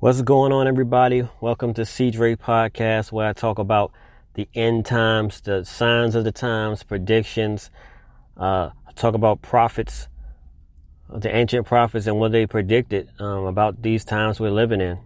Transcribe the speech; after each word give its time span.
What's 0.00 0.22
going 0.22 0.50
on, 0.50 0.66
everybody? 0.66 1.28
Welcome 1.42 1.74
to 1.74 1.84
C 1.84 2.10
Dre 2.10 2.34
Podcast, 2.34 3.12
where 3.12 3.28
I 3.28 3.34
talk 3.34 3.58
about 3.58 3.92
the 4.32 4.48
end 4.54 4.86
times, 4.86 5.42
the 5.42 5.62
signs 5.62 6.14
of 6.14 6.24
the 6.24 6.32
times, 6.32 6.82
predictions. 6.82 7.70
Uh, 8.34 8.70
I 8.88 8.92
talk 8.92 9.14
about 9.14 9.42
prophets, 9.42 10.08
the 11.14 11.28
ancient 11.36 11.66
prophets, 11.66 12.06
and 12.06 12.18
what 12.18 12.32
they 12.32 12.46
predicted 12.46 13.10
um, 13.18 13.44
about 13.44 13.82
these 13.82 14.02
times 14.02 14.40
we're 14.40 14.50
living 14.50 14.80
in. 14.80 14.98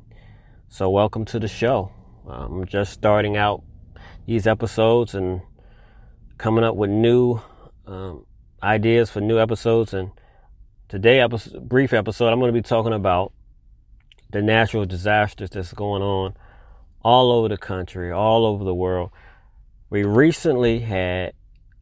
So, 0.68 0.88
welcome 0.90 1.24
to 1.24 1.40
the 1.40 1.48
show. 1.48 1.90
I'm 2.28 2.64
just 2.64 2.92
starting 2.92 3.36
out 3.36 3.64
these 4.26 4.46
episodes 4.46 5.16
and 5.16 5.42
coming 6.38 6.62
up 6.62 6.76
with 6.76 6.90
new 6.90 7.42
um, 7.88 8.26
ideas 8.62 9.10
for 9.10 9.20
new 9.20 9.40
episodes. 9.40 9.92
And 9.92 10.12
today, 10.88 11.18
episode, 11.18 11.68
brief 11.68 11.92
episode, 11.92 12.28
I'm 12.28 12.38
going 12.38 12.54
to 12.54 12.56
be 12.56 12.62
talking 12.62 12.92
about 12.92 13.32
the 14.34 14.42
natural 14.42 14.84
disasters 14.84 15.50
that's 15.50 15.72
going 15.72 16.02
on 16.02 16.34
all 17.04 17.30
over 17.30 17.48
the 17.48 17.56
country, 17.56 18.10
all 18.10 18.44
over 18.44 18.64
the 18.64 18.74
world. 18.74 19.10
We 19.90 20.02
recently 20.02 20.80
had 20.80 21.34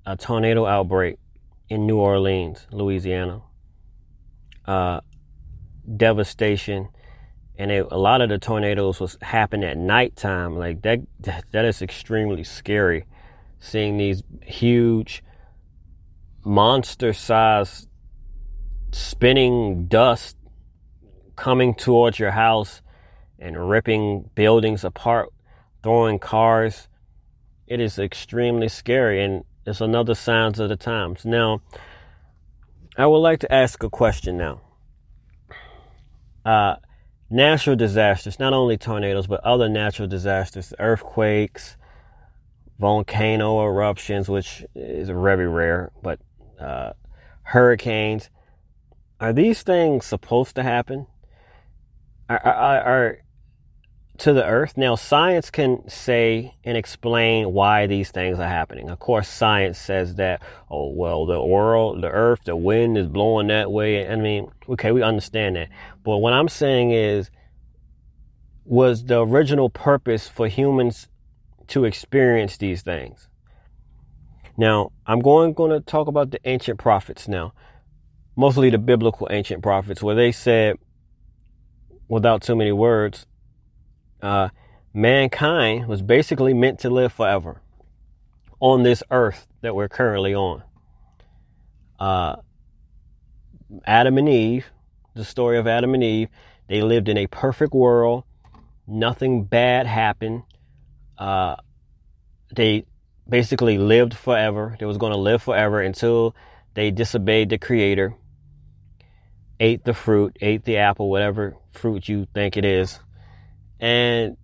a 0.05 0.19
tornado 0.19 0.67
outbreak 0.67 1.17
in 1.71 1.87
New 1.87 1.97
Orleans, 1.97 2.67
Louisiana. 2.71 3.41
Uh, 4.67 5.01
devastation, 5.97 6.91
and 7.57 7.71
it, 7.71 7.87
a 7.91 7.97
lot 7.97 8.21
of 8.21 8.29
the 8.29 8.39
tornadoes 8.39 9.01
was 9.01 9.17
happen 9.23 9.65
at 9.65 9.79
nighttime. 9.79 10.55
Like 10.55 10.83
that, 10.83 11.01
that 11.53 11.65
is 11.65 11.81
extremely 11.81 12.45
scary. 12.45 13.07
Seeing 13.61 13.97
these 13.97 14.23
huge, 14.43 15.25
monster-sized, 16.45 17.89
spinning 18.91 19.87
dust 19.87 20.37
coming 21.37 21.75
towards 21.75 22.19
your 22.19 22.33
house 22.33 22.83
and 23.39 23.69
ripping 23.69 24.31
buildings 24.35 24.85
apart, 24.85 25.33
throwing 25.83 26.19
cars. 26.19 26.89
It 27.67 27.81
is 27.81 27.99
extremely 27.99 28.69
scary 28.69 29.23
and 29.23 29.45
it's 29.67 29.81
another 29.81 30.15
signs 30.15 30.59
of 30.59 30.69
the 30.69 30.77
times. 30.77 31.25
Now, 31.25 31.63
I 32.97 33.07
would 33.07 33.19
like 33.19 33.41
to 33.41 33.53
ask 33.53 33.83
a 33.83 33.91
question 33.91 34.37
now. 34.37 34.61
Uh, 36.45 36.77
natural 37.31 37.77
disasters, 37.77 38.39
not 38.39 38.53
only 38.53 38.77
tornadoes, 38.77 39.27
but 39.27 39.41
other 39.45 39.69
natural 39.69 40.09
disasters, 40.09 40.75
earthquakes, 40.79 41.77
volcano 42.79 43.65
eruptions, 43.65 44.29
which 44.29 44.65
is 44.75 45.09
very 45.09 45.47
rare, 45.47 45.93
but 46.03 46.19
uh, 46.61 46.93
hurricanes. 47.45 48.29
Are 49.21 49.33
these 49.33 49.63
things 49.63 50.05
supposed 50.05 50.57
to 50.57 50.63
happen? 50.65 51.07
Are, 52.29 52.41
are, 52.41 52.81
are 52.81 53.19
to 54.19 54.33
the 54.33 54.45
earth. 54.45 54.77
Now, 54.77 54.95
science 54.95 55.51
can 55.51 55.89
say 55.89 56.55
and 56.65 56.77
explain 56.77 57.53
why 57.53 57.87
these 57.87 58.11
things 58.11 58.39
are 58.39 58.49
happening. 58.49 58.91
Of 58.91 58.99
course, 58.99 59.29
science 59.29 59.79
says 59.79 60.17
that, 60.17 60.43
oh, 60.71 60.91
well, 60.91 61.27
the 61.27 61.43
world, 61.43 62.03
the 62.03 62.11
earth, 62.11 62.41
the 62.45 62.55
wind 62.55 62.97
is 62.97 63.09
blowing 63.09 63.49
that 63.49 63.73
way. 63.73 64.07
I 64.07 64.17
mean, 64.17 64.51
okay, 64.69 64.93
we 64.93 65.03
understand 65.03 65.57
that. 65.57 65.71
But 66.05 66.19
what 66.19 66.33
I'm 66.33 66.49
saying 66.49 66.93
is, 66.93 67.31
was 68.65 69.07
the 69.07 69.21
original 69.21 69.69
purpose 69.71 70.29
for 70.29 70.47
humans 70.47 71.09
to 71.69 71.85
experience 71.85 72.57
these 72.57 72.83
things? 72.83 73.29
Now, 74.57 74.93
I'm 75.07 75.21
going, 75.21 75.55
going 75.55 75.73
to 75.73 75.81
talk 75.81 76.07
about 76.07 76.31
the 76.31 76.39
ancient 76.45 76.79
prophets 76.79 77.27
now, 77.27 77.55
mostly 78.37 78.71
the 78.71 78.79
biblical 78.79 79.27
ancient 79.31 79.63
prophets, 79.63 80.03
where 80.03 80.15
they 80.15 80.31
said, 80.31 80.77
without 82.13 82.43
too 82.43 82.55
many 82.55 82.73
words, 82.73 83.25
uh, 84.21 84.51
mankind 84.93 85.89
was 85.89 86.03
basically 86.03 86.53
meant 86.53 86.79
to 86.79 86.91
live 86.91 87.11
forever 87.11 87.63
on 88.61 88.83
this 88.83 89.03
earth 89.11 89.47
that 89.63 89.75
we're 89.75 89.89
currently 89.89 90.35
on. 90.35 90.63
Uh, 91.99 92.37
Adam 93.87 94.19
and 94.19 94.29
Eve, 94.29 94.67
the 95.15 95.25
story 95.25 95.57
of 95.57 95.67
Adam 95.67 95.95
and 95.95 96.05
Eve, 96.05 96.29
they 96.69 96.83
lived 96.83 97.09
in 97.09 97.17
a 97.17 97.27
perfect 97.29 97.73
world. 97.73 98.25
Nothing 98.87 99.45
bad 99.45 99.87
happened. 99.87 100.43
Uh, 101.17 101.57
they 102.55 102.85
basically 103.27 103.79
lived 103.79 104.13
forever. 104.13 104.77
They 104.79 104.85
was 104.85 104.99
going 104.99 105.13
to 105.13 105.19
live 105.19 105.43
forever 105.43 105.81
until 105.81 106.37
they 106.75 106.91
disobeyed 106.91 107.49
the 107.49 107.57
Creator 107.57 108.15
ate 109.63 109.85
the 109.85 109.95
fruit, 109.95 110.37
ate 110.41 110.65
the 110.65 110.79
apple, 110.79 111.09
whatever 111.09 111.57
fruit 111.71 112.09
you 112.09 112.27
think 112.35 112.57
it 112.57 112.65
is, 112.65 112.99
and 113.79 114.37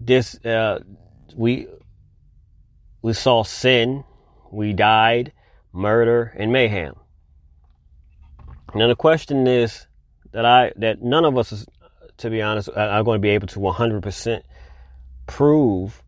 this 0.00 0.42
uh, 0.46 0.80
we 1.36 1.68
we 3.02 3.12
saw 3.12 3.44
sin, 3.44 4.02
we 4.50 4.72
died, 4.72 5.32
murder, 5.72 6.32
and 6.38 6.50
mayhem. 6.50 6.94
Now 8.74 8.88
the 8.88 8.96
question 8.96 9.46
is 9.46 9.86
that 10.32 10.46
I 10.46 10.72
that 10.76 11.02
none 11.02 11.26
of 11.26 11.36
us 11.36 11.52
is, 11.52 11.66
to 12.16 12.30
be 12.30 12.40
honest, 12.40 12.70
are 12.74 13.04
going 13.04 13.18
to 13.18 13.22
be 13.22 13.28
able 13.28 13.48
to 13.48 13.58
100% 13.58 14.42
prove 15.26 16.02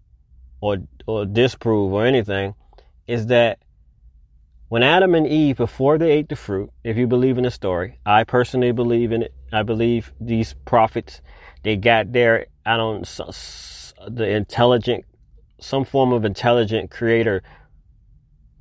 or 0.63 0.79
or 1.07 1.27
disprove 1.27 1.93
or 1.93 2.07
anything 2.07 2.55
is 3.07 3.27
that 3.27 3.59
when 4.69 4.83
Adam 4.83 5.15
and 5.15 5.27
Eve, 5.27 5.57
before 5.57 5.99
they 5.99 6.11
ate 6.11 6.29
the 6.29 6.37
fruit, 6.37 6.71
if 6.83 6.97
you 6.97 7.07
believe 7.07 7.39
in 7.39 7.45
the 7.45 7.51
story, 7.51 7.99
I 8.05 8.25
personally 8.25 8.73
believe 8.73 9.13
in 9.13 9.23
it. 9.23 9.35
I 9.53 9.63
believe 9.63 10.13
these 10.21 10.55
prophets, 10.65 11.21
they 11.63 11.77
got 11.77 12.13
there, 12.13 12.47
I 12.67 12.77
don't, 12.77 13.05
the 14.09 14.29
intelligent, 14.29 15.05
some 15.61 15.85
form 15.85 16.13
of 16.13 16.25
intelligent 16.25 16.91
creator 16.91 17.43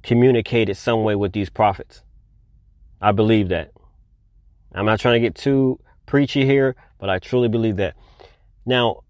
communicated 0.04 0.76
some 0.76 1.04
way 1.04 1.16
with 1.16 1.32
these 1.32 1.50
prophets. 1.50 2.04
I 3.02 3.12
believe 3.12 3.50
that. 3.50 3.72
I'm 4.74 4.86
not 4.86 5.00
trying 5.00 5.16
to 5.16 5.20
get 5.20 5.36
too 5.36 5.80
preachy 6.06 6.46
here, 6.46 6.76
but 7.00 7.10
I 7.10 7.20
truly 7.20 7.48
believe 7.48 7.78
that. 7.78 7.96
Now, 8.66 9.04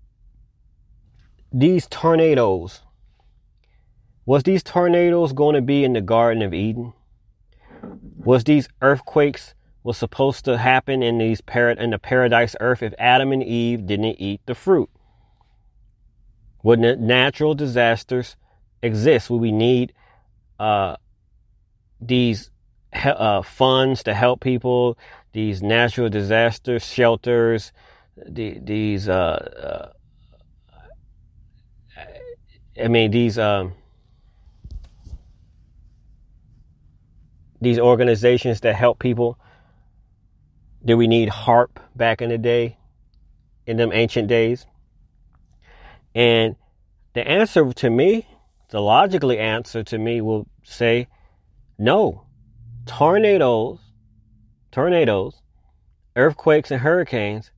these 1.51 1.87
tornadoes 1.87 2.81
was 4.25 4.43
these 4.43 4.63
tornadoes 4.63 5.33
going 5.33 5.55
to 5.55 5.61
be 5.61 5.83
in 5.83 5.93
the 5.93 6.01
Garden 6.01 6.41
of 6.41 6.53
Eden? 6.53 6.93
Was 8.17 8.43
these 8.43 8.69
earthquakes 8.81 9.53
was 9.83 9.97
supposed 9.97 10.45
to 10.45 10.57
happen 10.57 11.03
in 11.03 11.17
these 11.17 11.41
par- 11.41 11.71
in 11.71 11.89
the 11.89 11.99
paradise 11.99 12.55
earth 12.61 12.81
if 12.81 12.93
Adam 12.97 13.33
and 13.33 13.43
Eve 13.43 13.85
didn't 13.85 14.15
eat 14.19 14.41
the 14.45 14.55
fruit? 14.55 14.89
Would 16.63 16.79
natural 16.79 17.53
disasters 17.53 18.37
exist? 18.81 19.29
Would 19.29 19.41
we 19.41 19.51
need 19.51 19.93
uh, 20.57 20.95
these 21.99 22.49
uh, 22.93 23.41
funds 23.41 24.03
to 24.03 24.13
help 24.13 24.39
people? 24.39 24.97
These 25.33 25.61
natural 25.61 26.09
disaster 26.09 26.79
shelters? 26.79 27.73
The, 28.15 28.59
these 28.59 29.09
uh, 29.09 29.91
uh 29.91 29.93
I 32.81 32.87
mean 32.87 33.11
these 33.11 33.37
um, 33.37 33.73
these 37.63 37.79
organizations 37.79 38.61
that 38.61 38.75
help 38.75 38.99
people? 38.99 39.39
Did 40.85 40.95
we 40.95 41.07
need 41.07 41.29
HARP 41.29 41.79
back 41.95 42.21
in 42.21 42.29
the 42.29 42.37
day, 42.37 42.77
in 43.65 43.77
them 43.77 43.91
ancient 43.93 44.27
days? 44.27 44.65
And 46.13 46.55
the 47.13 47.27
answer 47.27 47.71
to 47.71 47.89
me, 47.89 48.27
the 48.69 48.81
logically 48.81 49.39
answer 49.39 49.83
to 49.83 49.97
me 49.97 50.21
will 50.21 50.47
say 50.63 51.07
no. 51.77 52.25
Tornadoes, 52.85 53.79
tornadoes, 54.71 55.41
earthquakes, 56.15 56.71
and 56.71 56.81
hurricanes 56.81 57.51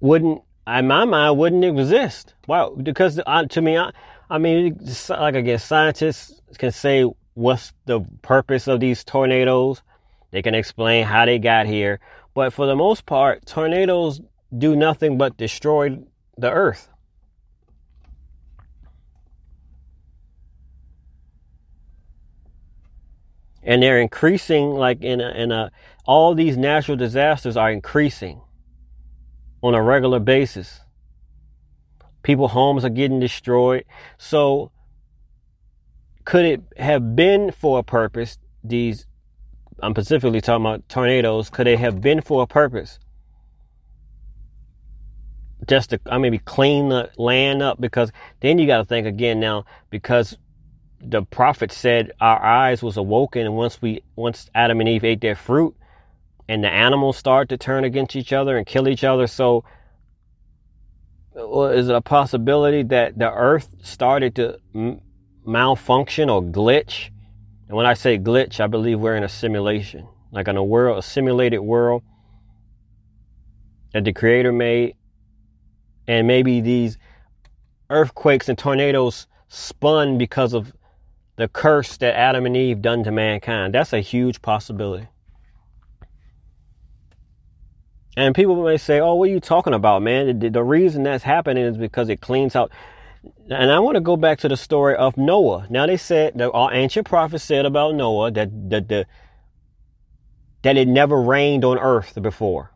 wouldn't, 0.00 0.42
in 0.66 0.86
my 0.86 1.04
mind, 1.04 1.38
wouldn't 1.38 1.64
exist. 1.64 2.34
Why? 2.46 2.68
Because 2.80 3.20
uh, 3.26 3.44
to 3.46 3.60
me, 3.60 3.76
I, 3.76 3.90
I 4.28 4.38
mean, 4.38 4.78
like 5.08 5.34
I 5.34 5.40
guess 5.40 5.64
scientists 5.64 6.40
can 6.58 6.72
say 6.72 7.04
what's 7.36 7.74
the 7.84 8.00
purpose 8.22 8.66
of 8.66 8.80
these 8.80 9.04
tornadoes. 9.04 9.82
They 10.30 10.40
can 10.40 10.54
explain 10.54 11.04
how 11.04 11.26
they 11.26 11.38
got 11.38 11.66
here. 11.66 12.00
But 12.34 12.52
for 12.52 12.66
the 12.66 12.74
most 12.74 13.04
part, 13.04 13.44
tornadoes 13.44 14.22
do 14.56 14.74
nothing 14.74 15.18
but 15.18 15.36
destroy 15.36 15.98
the 16.38 16.50
earth. 16.50 16.88
And 23.62 23.82
they're 23.82 24.00
increasing 24.00 24.70
like 24.70 25.02
in 25.02 25.20
a, 25.20 25.28
in 25.30 25.52
a 25.52 25.70
all 26.06 26.34
these 26.34 26.56
natural 26.56 26.96
disasters 26.96 27.56
are 27.56 27.70
increasing 27.70 28.40
on 29.62 29.74
a 29.74 29.82
regular 29.82 30.20
basis. 30.20 30.80
People 32.22 32.48
homes 32.48 32.84
are 32.84 32.90
getting 32.90 33.20
destroyed. 33.20 33.84
So 34.16 34.70
could 36.26 36.44
it 36.44 36.62
have 36.76 37.16
been 37.16 37.52
for 37.52 37.78
a 37.78 37.82
purpose? 37.82 38.38
These, 38.62 39.06
I'm 39.82 39.94
specifically 39.94 40.42
talking 40.42 40.66
about 40.66 40.86
tornadoes. 40.90 41.48
Could 41.48 41.66
they 41.66 41.76
have 41.76 42.02
been 42.02 42.20
for 42.20 42.42
a 42.42 42.46
purpose? 42.46 42.98
just 45.66 45.90
to 45.90 46.00
I 46.06 46.18
maybe 46.18 46.38
clean 46.38 46.90
the 46.90 47.10
land 47.16 47.62
up 47.62 47.80
because 47.80 48.12
then 48.40 48.58
you 48.58 48.66
got 48.66 48.78
to 48.78 48.84
think 48.84 49.06
again 49.06 49.40
now 49.40 49.64
because 49.90 50.36
the 51.00 51.22
prophet 51.22 51.72
said 51.72 52.12
our 52.20 52.42
eyes 52.42 52.82
was 52.82 52.96
awoken 52.96 53.42
and 53.42 53.56
once 53.56 53.80
we 53.80 54.02
once 54.16 54.50
Adam 54.54 54.80
and 54.80 54.88
Eve 54.88 55.04
ate 55.04 55.20
that 55.22 55.38
fruit 55.38 55.74
and 56.48 56.62
the 56.62 56.68
animals 56.68 57.16
start 57.16 57.48
to 57.48 57.56
turn 57.56 57.84
against 57.84 58.16
each 58.16 58.32
other 58.32 58.56
and 58.56 58.66
kill 58.66 58.88
each 58.88 59.02
other 59.02 59.26
so 59.26 59.64
uh, 61.36 61.62
is 61.64 61.88
it 61.88 61.94
a 61.94 62.00
possibility 62.00 62.82
that 62.82 63.18
the 63.18 63.30
earth 63.30 63.74
started 63.82 64.34
to 64.36 64.58
malfunction 65.46 66.28
or 66.28 66.42
glitch 66.42 67.10
and 67.68 67.76
when 67.76 67.86
I 67.86 67.94
say 67.94 68.18
glitch 68.18 68.60
I 68.60 68.66
believe 68.66 69.00
we're 69.00 69.16
in 69.16 69.24
a 69.24 69.28
simulation 69.28 70.06
like 70.32 70.48
in 70.48 70.56
a 70.56 70.64
world 70.64 70.98
a 70.98 71.02
simulated 71.02 71.60
world 71.60 72.02
that 73.92 74.04
the 74.04 74.12
creator 74.12 74.52
made 74.52 74.96
and 76.08 76.26
maybe 76.26 76.60
these 76.60 76.98
earthquakes 77.90 78.48
and 78.48 78.58
tornadoes 78.58 79.26
spun 79.48 80.18
because 80.18 80.52
of 80.52 80.72
the 81.36 81.48
curse 81.48 81.96
that 81.98 82.16
Adam 82.16 82.46
and 82.46 82.56
Eve 82.56 82.80
done 82.80 83.04
to 83.04 83.12
mankind. 83.12 83.74
That's 83.74 83.92
a 83.92 84.00
huge 84.00 84.40
possibility. 84.42 85.08
And 88.16 88.34
people 88.34 88.62
may 88.64 88.78
say, 88.78 88.98
"Oh, 88.98 89.14
what 89.14 89.28
are 89.28 89.32
you 89.32 89.40
talking 89.40 89.74
about, 89.74 90.02
man? 90.02 90.38
The, 90.38 90.48
the 90.48 90.64
reason 90.64 91.02
that's 91.02 91.22
happening 91.22 91.64
is 91.64 91.76
because 91.76 92.08
it 92.08 92.22
cleans 92.22 92.56
out." 92.56 92.72
And 93.48 93.70
I 93.70 93.78
want 93.78 93.96
to 93.96 94.00
go 94.00 94.16
back 94.16 94.38
to 94.40 94.48
the 94.48 94.56
story 94.56 94.96
of 94.96 95.16
Noah. 95.16 95.66
Now 95.70 95.86
they 95.86 95.96
said 95.96 96.36
the 96.36 96.50
ancient 96.72 97.06
prophets 97.06 97.44
said 97.44 97.64
about 97.64 97.94
Noah 97.94 98.30
that 98.32 98.70
that 98.70 98.88
the 98.88 99.06
that 100.62 100.76
it 100.76 100.88
never 100.88 101.20
rained 101.20 101.64
on 101.64 101.78
earth 101.78 102.20
before. 102.20 102.72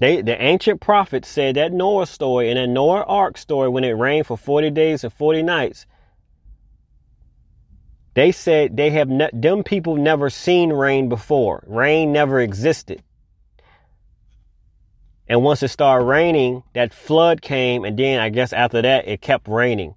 They, 0.00 0.22
the 0.22 0.40
ancient 0.40 0.80
prophets 0.80 1.28
said 1.28 1.56
that 1.56 1.72
Noah 1.72 2.06
story 2.06 2.50
and 2.50 2.58
that 2.58 2.68
Noah 2.68 3.02
Ark 3.02 3.36
story 3.36 3.68
when 3.68 3.84
it 3.84 3.92
rained 3.92 4.26
for 4.26 4.36
40 4.36 4.70
days 4.70 5.04
and 5.04 5.12
40 5.12 5.42
nights. 5.42 5.86
They 8.14 8.32
said 8.32 8.76
they 8.76 8.90
have 8.90 9.08
ne- 9.08 9.30
them 9.32 9.62
people 9.62 9.96
never 9.96 10.30
seen 10.30 10.72
rain 10.72 11.08
before. 11.08 11.64
Rain 11.66 12.12
never 12.12 12.40
existed. 12.40 13.02
And 15.28 15.42
once 15.42 15.62
it 15.62 15.68
started 15.68 16.04
raining, 16.04 16.62
that 16.74 16.94
flood 16.94 17.42
came, 17.42 17.84
and 17.84 17.98
then 17.98 18.18
I 18.18 18.30
guess 18.30 18.52
after 18.52 18.80
that 18.82 19.06
it 19.06 19.20
kept 19.20 19.46
raining. 19.46 19.94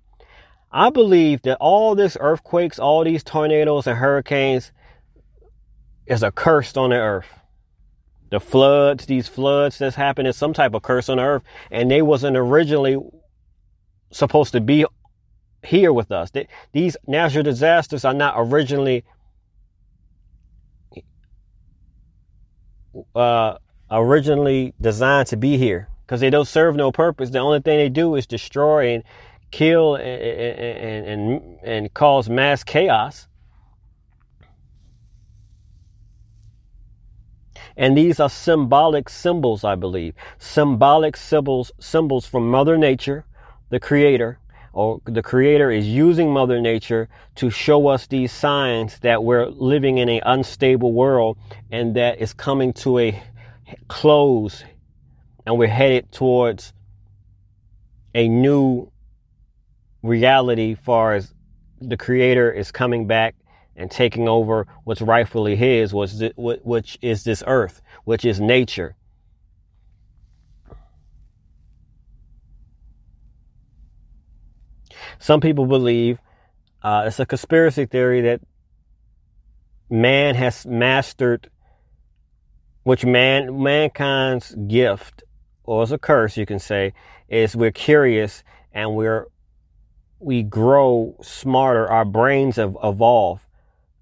I 0.72 0.90
believe 0.90 1.42
that 1.44 1.58
all 1.60 1.96
this 1.96 2.18
earthquakes, 2.20 2.80
all 2.80 3.04
these 3.04 3.24
tornadoes 3.24 3.88
and 3.88 3.98
hurricanes 3.98 4.72
is 6.06 6.24
a 6.24 6.32
curse 6.32 6.76
on 6.76 6.90
the 6.90 6.98
earth 6.98 7.42
the 8.32 8.40
floods, 8.40 9.06
these 9.06 9.28
floods 9.28 9.78
that's 9.78 9.96
happened 9.96 10.28
is 10.28 10.38
some 10.38 10.54
type 10.54 10.74
of 10.74 10.82
curse 10.82 11.10
on 11.10 11.20
earth, 11.20 11.44
and 11.70 11.92
they 11.92 12.02
wasn't 12.02 12.36
originally 12.36 12.98
supposed 14.10 14.54
to 14.54 14.62
be 14.62 14.86
here 15.64 15.94
with 15.94 16.12
us. 16.12 16.32
They, 16.32 16.48
these 16.72 16.96
natural 17.06 17.44
disasters 17.44 18.06
are 18.06 18.14
not 18.14 18.36
originally 18.38 19.04
uh, 23.14 23.58
originally 23.92 24.74
designed 24.80 25.28
to 25.28 25.38
be 25.38 25.58
here 25.58 25.90
because 26.06 26.22
they 26.22 26.30
don't 26.30 26.48
serve 26.48 26.76
no 26.76 26.92
purpose. 26.92 27.30
The 27.30 27.40
only 27.40 27.60
thing 27.60 27.78
they 27.78 27.90
do 27.90 28.16
is 28.16 28.26
destroy 28.26 28.94
and 28.94 29.04
kill 29.52 29.96
and 29.96 30.22
and 30.22 31.08
and, 31.08 31.60
and 31.62 31.94
cause 31.94 32.30
mass 32.30 32.64
chaos. 32.64 33.28
And 37.78 37.98
these 37.98 38.20
are 38.20 38.30
symbolic 38.30 39.10
symbols, 39.10 39.64
I 39.64 39.76
believe. 39.76 40.14
Symbolic 40.38 41.16
symbols, 41.16 41.72
symbols 41.80 42.26
from 42.26 42.50
Mother 42.50 42.78
Nature, 42.78 43.26
the 43.70 43.80
Creator, 43.80 44.40
or 44.74 45.02
the 45.06 45.22
Creator 45.22 45.72
is 45.72 45.88
using 45.88 46.32
Mother 46.32 46.62
Nature 46.62 47.10
to 47.36 47.50
show 47.50 47.88
us 47.88 48.08
these 48.08 48.32
signs 48.32 49.00
that 49.00 49.24
we're 49.24 49.48
living 49.48 49.98
in 49.98 50.10
an 50.10 50.22
unstable 50.26 50.94
world 50.94 51.38
and 51.72 51.96
that 51.96 52.20
is 52.20 52.34
coming 52.34 52.74
to 52.74 53.00
a 53.00 53.24
close 53.88 54.64
and 55.46 55.58
we're 55.58 55.68
headed 55.68 56.12
towards 56.12 56.74
a 58.14 58.28
new 58.28 58.92
reality 60.04 60.76
far 60.76 61.16
as 61.16 61.34
the 61.80 61.98
Creator 61.98 62.52
is 62.52 62.72
coming 62.72 63.08
back 63.08 63.36
and 63.76 63.90
taking 63.90 64.28
over 64.28 64.68
what's 64.84 65.02
rightfully 65.02 65.56
his, 65.56 65.94
which 65.94 66.98
is 67.02 67.24
this 67.24 67.44
earth, 67.48 67.82
which 68.04 68.26
is 68.26 68.40
nature. 68.40 68.96
Some 75.20 75.40
people 75.40 75.68
believe 75.68 76.20
uh, 76.82 77.04
it's 77.06 77.20
a 77.20 77.26
conspiracy 77.28 77.86
theory 77.86 78.22
that 78.22 78.42
man 79.90 80.34
has 80.34 80.66
mastered, 80.66 81.51
which 82.84 83.06
man 83.06 83.62
mankind's 83.62 84.56
gift, 84.68 85.24
or 85.64 85.84
as 85.84 85.92
a 85.92 85.98
curse, 85.98 86.38
you 86.38 86.46
can 86.46 86.60
say, 86.60 86.94
is 87.30 87.56
we're 87.56 87.72
curious 87.72 88.44
and 88.72 88.96
we're 88.96 89.28
we 90.20 90.44
grow 90.44 91.16
smarter. 91.22 91.88
Our 91.88 92.06
brains 92.06 92.58
have 92.58 92.78
evolved 92.84 93.46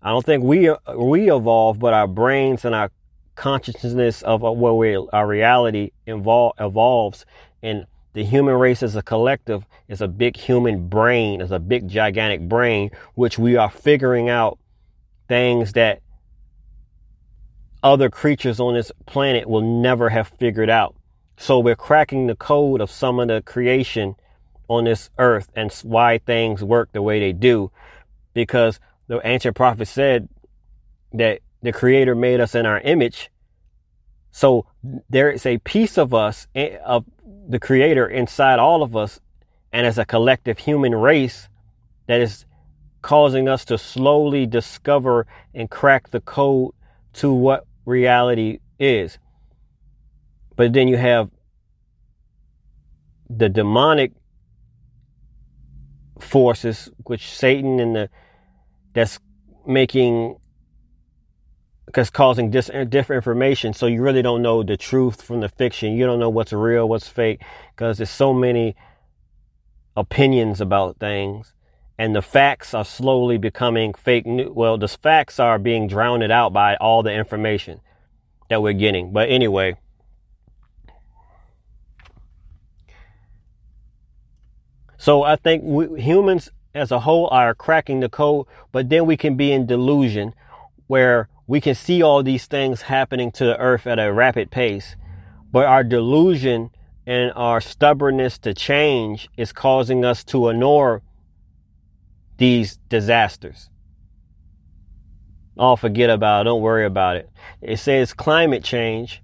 I 0.01 0.11
don't 0.11 0.25
think 0.25 0.43
we 0.43 0.73
we 0.95 1.31
evolve, 1.31 1.79
but 1.79 1.93
our 1.93 2.07
brains 2.07 2.63
and 2.63 2.73
our 2.73 2.91
consciousness 3.35 4.21
of 4.21 4.41
where 4.41 4.73
we 4.73 4.95
our 5.11 5.27
reality 5.27 5.91
evol- 6.07 6.53
evolves, 6.59 7.25
and 7.61 7.85
the 8.13 8.23
human 8.23 8.55
race 8.55 8.81
as 8.81 8.95
a 8.95 9.01
collective 9.01 9.65
is 9.89 10.01
a 10.01 10.07
big 10.07 10.37
human 10.37 10.87
brain, 10.87 11.41
is 11.41 11.51
a 11.51 11.59
big 11.59 11.89
gigantic 11.89 12.47
brain, 12.47 12.91
which 13.15 13.37
we 13.37 13.57
are 13.57 13.69
figuring 13.69 14.29
out 14.29 14.57
things 15.27 15.73
that 15.73 16.01
other 17.81 18.09
creatures 18.09 18.59
on 18.59 18.73
this 18.73 18.91
planet 19.05 19.47
will 19.47 19.61
never 19.61 20.09
have 20.09 20.27
figured 20.27 20.69
out. 20.69 20.95
So 21.37 21.59
we're 21.59 21.75
cracking 21.75 22.27
the 22.27 22.35
code 22.35 22.81
of 22.81 22.91
some 22.91 23.19
of 23.19 23.29
the 23.29 23.41
creation 23.41 24.15
on 24.67 24.83
this 24.83 25.09
earth 25.17 25.49
and 25.55 25.71
why 25.83 26.17
things 26.17 26.63
work 26.63 26.91
the 26.91 27.01
way 27.01 27.19
they 27.19 27.33
do 27.33 27.71
because 28.33 28.79
the 29.07 29.25
ancient 29.25 29.55
prophets 29.55 29.91
said 29.91 30.29
that 31.13 31.39
the 31.61 31.71
creator 31.71 32.15
made 32.15 32.39
us 32.39 32.55
in 32.55 32.65
our 32.65 32.79
image. 32.81 33.31
So 34.31 34.65
there 35.09 35.31
is 35.31 35.45
a 35.45 35.57
piece 35.59 35.97
of 35.97 36.13
us, 36.13 36.47
eh, 36.53 36.77
of 36.85 37.05
the 37.47 37.59
creator 37.59 38.07
inside 38.07 38.59
all 38.59 38.83
of 38.83 38.95
us. 38.95 39.19
And 39.71 39.85
as 39.85 39.97
a 39.97 40.05
collective 40.05 40.59
human 40.59 40.95
race 40.95 41.47
that 42.07 42.21
is 42.21 42.45
causing 43.01 43.47
us 43.47 43.65
to 43.65 43.77
slowly 43.77 44.45
discover 44.45 45.25
and 45.53 45.69
crack 45.69 46.09
the 46.09 46.19
code 46.19 46.73
to 47.13 47.33
what 47.33 47.65
reality 47.89 48.59
is. 48.79 49.17
But 50.55 50.73
then 50.73 50.87
you 50.87 50.97
have 50.97 51.29
the 53.29 53.49
demonic 53.49 54.13
forces, 56.19 56.89
which 57.03 57.29
Satan 57.29 57.79
and 57.79 57.95
the 57.95 58.09
that's 58.93 59.19
making 59.65 60.37
because 61.85 62.09
causing 62.09 62.51
dis- 62.51 62.69
uh, 62.69 62.83
different 62.83 63.17
information. 63.17 63.73
So 63.73 63.87
you 63.87 64.01
really 64.01 64.21
don't 64.21 64.41
know 64.41 64.61
the 64.61 64.77
truth 64.77 65.21
from 65.21 65.39
the 65.39 65.49
fiction. 65.49 65.93
You 65.93 66.05
don't 66.05 66.19
know 66.19 66.29
what's 66.29 66.53
real 66.53 66.87
what's 66.87 67.07
fake 67.07 67.41
because 67.75 67.97
there's 67.97 68.09
so 68.09 68.33
many 68.33 68.75
opinions 69.95 70.61
about 70.61 70.97
things 70.99 71.53
and 71.99 72.15
the 72.15 72.21
facts 72.21 72.73
are 72.73 72.85
slowly 72.85 73.37
becoming 73.37 73.93
fake 73.93 74.25
news 74.25 74.49
well 74.51 74.77
the 74.77 74.87
facts 74.87 75.39
are 75.39 75.59
being 75.59 75.87
drowned 75.87 76.23
out 76.31 76.51
by 76.53 76.75
all 76.77 77.03
the 77.03 77.13
information 77.13 77.79
that 78.49 78.63
we're 78.63 78.73
getting. 78.73 79.11
But 79.11 79.29
anyway 79.29 79.77
so 84.97 85.23
i 85.23 85.35
think 85.35 85.63
we, 85.63 86.01
humans 86.01 86.49
as 86.73 86.91
a 86.91 86.99
whole 87.01 87.27
are 87.31 87.55
cracking 87.55 87.99
the 87.99 88.09
code, 88.09 88.45
but 88.71 88.89
then 88.89 89.05
we 89.05 89.17
can 89.17 89.35
be 89.35 89.51
in 89.51 89.65
delusion 89.65 90.33
where 90.87 91.27
we 91.47 91.59
can 91.59 91.75
see 91.75 92.01
all 92.01 92.21
these 92.23 92.45
things 92.45 92.83
happening 92.83 93.31
to 93.31 93.45
the 93.45 93.57
earth 93.57 93.87
at 93.87 93.99
a 93.99 94.13
rapid 94.13 94.51
pace, 94.51 94.95
but 95.51 95.65
our 95.65 95.83
delusion 95.83 96.69
and 97.07 97.31
our 97.35 97.59
stubbornness 97.59 98.37
to 98.37 98.53
change 98.53 99.29
is 99.35 99.51
causing 99.51 100.05
us 100.05 100.23
to 100.23 100.49
ignore 100.49 101.01
these 102.39 102.77
disasters. 102.89 103.69
Oh, 105.57 105.75
forget 105.75 106.09
about 106.09 106.41
it. 106.41 106.43
Don't 106.45 106.61
worry 106.61 106.85
about 106.85 107.17
it. 107.17 107.29
It 107.61 107.77
says 107.77 108.13
climate 108.13 108.63
change, 108.63 109.21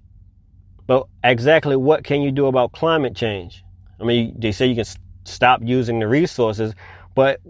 but 0.86 1.06
exactly 1.24 1.76
what 1.76 2.04
can 2.04 2.20
you 2.20 2.30
do 2.30 2.46
about 2.46 2.72
climate 2.72 3.16
change? 3.16 3.64
I 3.98 4.04
mean, 4.04 4.36
they 4.38 4.52
say 4.52 4.66
you 4.66 4.74
can 4.76 4.84
stop 5.24 5.62
using 5.64 5.98
the 5.98 6.06
resources, 6.06 6.74
but 7.14 7.40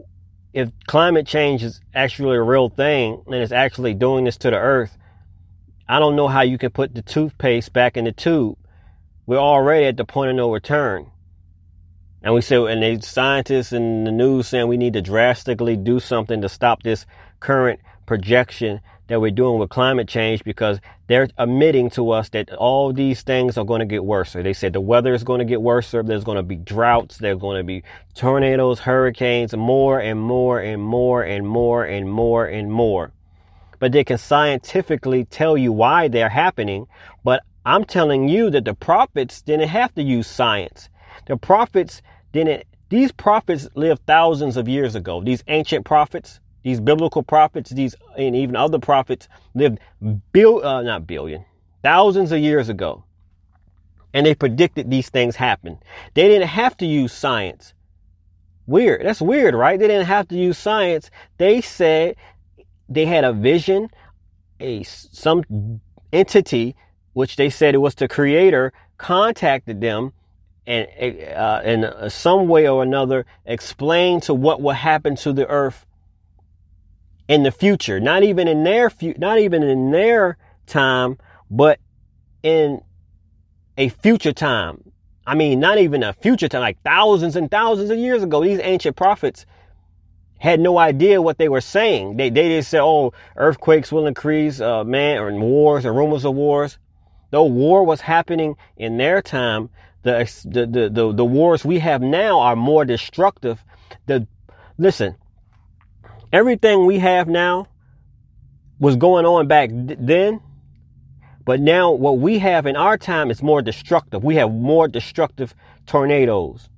if 0.52 0.70
climate 0.86 1.26
change 1.26 1.64
is 1.64 1.80
actually 1.94 2.36
a 2.36 2.42
real 2.42 2.68
thing 2.68 3.22
and 3.26 3.34
it's 3.34 3.52
actually 3.52 3.92
doing 3.92 4.24
this 4.24 4.36
to 4.38 4.50
the 4.50 4.56
earth, 4.56 4.96
I 5.88 5.98
don't 5.98 6.14
know 6.14 6.28
how 6.28 6.42
you 6.42 6.56
can 6.56 6.70
put 6.70 6.94
the 6.94 7.02
toothpaste 7.02 7.72
back 7.72 7.96
in 7.96 8.04
the 8.04 8.12
tube. 8.12 8.56
We're 9.26 9.38
already 9.38 9.86
at 9.86 9.96
the 9.96 10.04
point 10.04 10.30
of 10.30 10.36
no 10.36 10.52
return. 10.52 11.10
And 12.26 12.34
we 12.34 12.40
say, 12.40 12.56
and 12.56 12.82
the 12.82 13.06
scientists 13.06 13.72
in 13.72 14.02
the 14.02 14.10
news 14.10 14.48
saying 14.48 14.66
we 14.66 14.76
need 14.76 14.94
to 14.94 15.00
drastically 15.00 15.76
do 15.76 16.00
something 16.00 16.40
to 16.40 16.48
stop 16.48 16.82
this 16.82 17.06
current 17.38 17.78
projection 18.04 18.80
that 19.06 19.20
we're 19.20 19.30
doing 19.30 19.60
with 19.60 19.70
climate 19.70 20.08
change 20.08 20.42
because 20.42 20.80
they're 21.06 21.28
admitting 21.38 21.88
to 21.90 22.10
us 22.10 22.28
that 22.30 22.52
all 22.54 22.92
these 22.92 23.22
things 23.22 23.56
are 23.56 23.64
going 23.64 23.78
to 23.78 23.86
get 23.86 24.04
worse. 24.04 24.32
They 24.32 24.54
said 24.54 24.72
the 24.72 24.80
weather 24.80 25.14
is 25.14 25.22
going 25.22 25.38
to 25.38 25.44
get 25.44 25.62
worse. 25.62 25.92
There's 25.92 26.24
going 26.24 26.34
to 26.34 26.42
be 26.42 26.56
droughts. 26.56 27.18
There's 27.18 27.38
going 27.38 27.58
to 27.58 27.64
be 27.64 27.84
tornadoes, 28.16 28.80
hurricanes, 28.80 29.56
more 29.56 30.00
and 30.00 30.20
more 30.20 30.58
and 30.58 30.82
more 30.82 31.22
and 31.22 31.46
more 31.46 31.84
and 31.84 32.10
more 32.10 32.44
and 32.44 32.72
more. 32.72 33.12
But 33.78 33.92
they 33.92 34.02
can 34.02 34.18
scientifically 34.18 35.26
tell 35.26 35.56
you 35.56 35.70
why 35.70 36.08
they're 36.08 36.28
happening. 36.28 36.88
But 37.22 37.44
I'm 37.64 37.84
telling 37.84 38.28
you 38.28 38.50
that 38.50 38.64
the 38.64 38.74
prophets 38.74 39.42
didn't 39.42 39.68
have 39.68 39.94
to 39.94 40.02
use 40.02 40.26
science. 40.26 40.88
The 41.26 41.36
prophets 41.36 42.02
didn't, 42.36 42.64
these 42.88 43.10
prophets 43.12 43.68
lived 43.74 44.02
thousands 44.06 44.56
of 44.56 44.68
years 44.68 44.94
ago. 44.94 45.22
These 45.22 45.42
ancient 45.48 45.84
prophets, 45.84 46.40
these 46.62 46.80
biblical 46.80 47.22
prophets, 47.22 47.70
these 47.70 47.94
and 48.16 48.36
even 48.36 48.56
other 48.56 48.78
prophets 48.78 49.28
lived 49.54 49.78
bill 50.32 50.64
uh, 50.64 50.82
not 50.82 51.06
billion, 51.06 51.44
thousands 51.82 52.32
of 52.32 52.38
years 52.38 52.68
ago. 52.68 53.04
And 54.14 54.24
they 54.24 54.34
predicted 54.34 54.90
these 54.90 55.10
things 55.10 55.36
happen. 55.36 55.78
They 56.14 56.28
didn't 56.28 56.48
have 56.48 56.76
to 56.78 56.86
use 56.86 57.12
science. 57.12 57.74
Weird. 58.66 59.04
That's 59.04 59.20
weird, 59.20 59.54
right? 59.54 59.78
They 59.78 59.88
didn't 59.88 60.06
have 60.06 60.28
to 60.28 60.36
use 60.36 60.58
science. 60.58 61.10
They 61.38 61.60
said 61.60 62.16
they 62.88 63.06
had 63.06 63.24
a 63.24 63.32
vision, 63.32 63.90
a 64.58 64.82
some 64.84 65.80
entity, 66.12 66.76
which 67.12 67.36
they 67.36 67.50
said 67.50 67.74
it 67.74 67.78
was 67.78 67.94
the 67.94 68.08
creator, 68.08 68.72
contacted 68.96 69.80
them 69.80 70.12
and 70.66 70.88
uh, 71.36 71.60
in 71.64 72.10
some 72.10 72.48
way 72.48 72.68
or 72.68 72.82
another 72.82 73.24
explain 73.44 74.20
to 74.22 74.34
what 74.34 74.60
will 74.60 74.72
happen 74.72 75.14
to 75.16 75.32
the 75.32 75.46
earth 75.48 75.86
in 77.28 77.42
the 77.42 77.50
future, 77.50 78.00
not 78.00 78.22
even 78.22 78.48
in 78.48 78.64
their 78.64 78.90
fu- 78.90 79.14
not 79.18 79.38
even 79.38 79.62
in 79.62 79.90
their 79.90 80.36
time, 80.66 81.18
but 81.50 81.78
in 82.42 82.82
a 83.76 83.88
future 83.88 84.32
time. 84.32 84.92
I 85.26 85.34
mean, 85.34 85.58
not 85.58 85.78
even 85.78 86.02
a 86.02 86.12
future 86.12 86.48
time, 86.48 86.60
like 86.60 86.80
thousands 86.82 87.34
and 87.36 87.50
thousands 87.50 87.90
of 87.90 87.98
years 87.98 88.22
ago, 88.22 88.42
these 88.42 88.60
ancient 88.62 88.96
prophets 88.96 89.44
had 90.38 90.60
no 90.60 90.78
idea 90.78 91.20
what 91.20 91.38
they 91.38 91.48
were 91.48 91.60
saying. 91.60 92.16
They, 92.16 92.30
they 92.30 92.48
just 92.50 92.70
said, 92.70 92.82
oh, 92.82 93.12
earthquakes 93.36 93.90
will 93.90 94.06
increase, 94.06 94.60
uh, 94.60 94.84
man, 94.84 95.18
or 95.18 95.32
wars 95.34 95.84
or 95.84 95.92
rumors 95.92 96.24
of 96.24 96.34
wars. 96.34 96.78
Though 97.30 97.44
war 97.44 97.82
was 97.84 98.02
happening 98.02 98.56
in 98.76 98.98
their 98.98 99.20
time, 99.20 99.70
the, 100.06 100.66
the, 100.66 100.90
the, 100.90 101.12
the 101.12 101.24
wars 101.24 101.64
we 101.64 101.80
have 101.80 102.00
now 102.00 102.40
are 102.40 102.56
more 102.56 102.84
destructive. 102.84 103.64
The, 104.06 104.26
listen, 104.78 105.16
everything 106.32 106.86
we 106.86 107.00
have 107.00 107.28
now 107.28 107.68
was 108.78 108.96
going 108.96 109.26
on 109.26 109.48
back 109.48 109.70
then. 109.72 110.40
But 111.44 111.60
now 111.60 111.92
what 111.92 112.18
we 112.18 112.38
have 112.40 112.66
in 112.66 112.76
our 112.76 112.98
time 112.98 113.30
is 113.30 113.42
more 113.42 113.62
destructive. 113.62 114.22
We 114.24 114.36
have 114.36 114.52
more 114.52 114.88
destructive 114.88 115.54
tornadoes. 115.86 116.68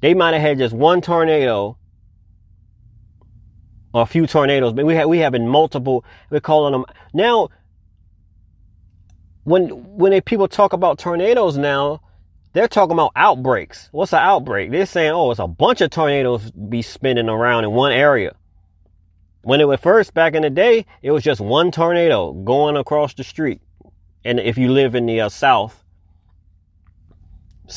They 0.00 0.14
might 0.14 0.34
have 0.34 0.42
had 0.42 0.58
just 0.58 0.74
one 0.74 1.00
tornado 1.00 1.76
or 3.92 4.02
a 4.02 4.06
few 4.06 4.26
tornadoes, 4.26 4.72
but 4.72 4.84
we 4.84 4.94
have 4.94 5.08
we 5.08 5.18
have 5.18 5.34
in 5.34 5.48
multiple. 5.48 6.04
We're 6.30 6.40
calling 6.40 6.72
them 6.72 6.84
now. 7.12 7.48
When 9.44 9.68
when 9.96 10.10
they, 10.10 10.20
people 10.20 10.46
talk 10.46 10.72
about 10.72 10.98
tornadoes 10.98 11.56
now, 11.56 12.02
they're 12.52 12.68
talking 12.68 12.92
about 12.92 13.12
outbreaks. 13.14 13.88
What's 13.92 14.12
an 14.12 14.20
outbreak? 14.20 14.70
They're 14.70 14.86
saying, 14.86 15.12
oh, 15.12 15.30
it's 15.30 15.40
a 15.40 15.46
bunch 15.46 15.80
of 15.80 15.90
tornadoes 15.90 16.50
be 16.50 16.82
spinning 16.82 17.28
around 17.28 17.64
in 17.64 17.72
one 17.72 17.92
area. 17.92 18.34
When 19.42 19.60
it 19.60 19.68
was 19.68 19.80
first 19.80 20.14
back 20.14 20.34
in 20.34 20.42
the 20.42 20.50
day, 20.50 20.86
it 21.02 21.10
was 21.10 21.22
just 21.22 21.40
one 21.40 21.70
tornado 21.70 22.32
going 22.32 22.76
across 22.76 23.14
the 23.14 23.24
street. 23.24 23.60
And 24.24 24.40
if 24.40 24.58
you 24.58 24.72
live 24.72 24.94
in 24.94 25.06
the 25.06 25.20
uh, 25.20 25.28
south, 25.28 25.84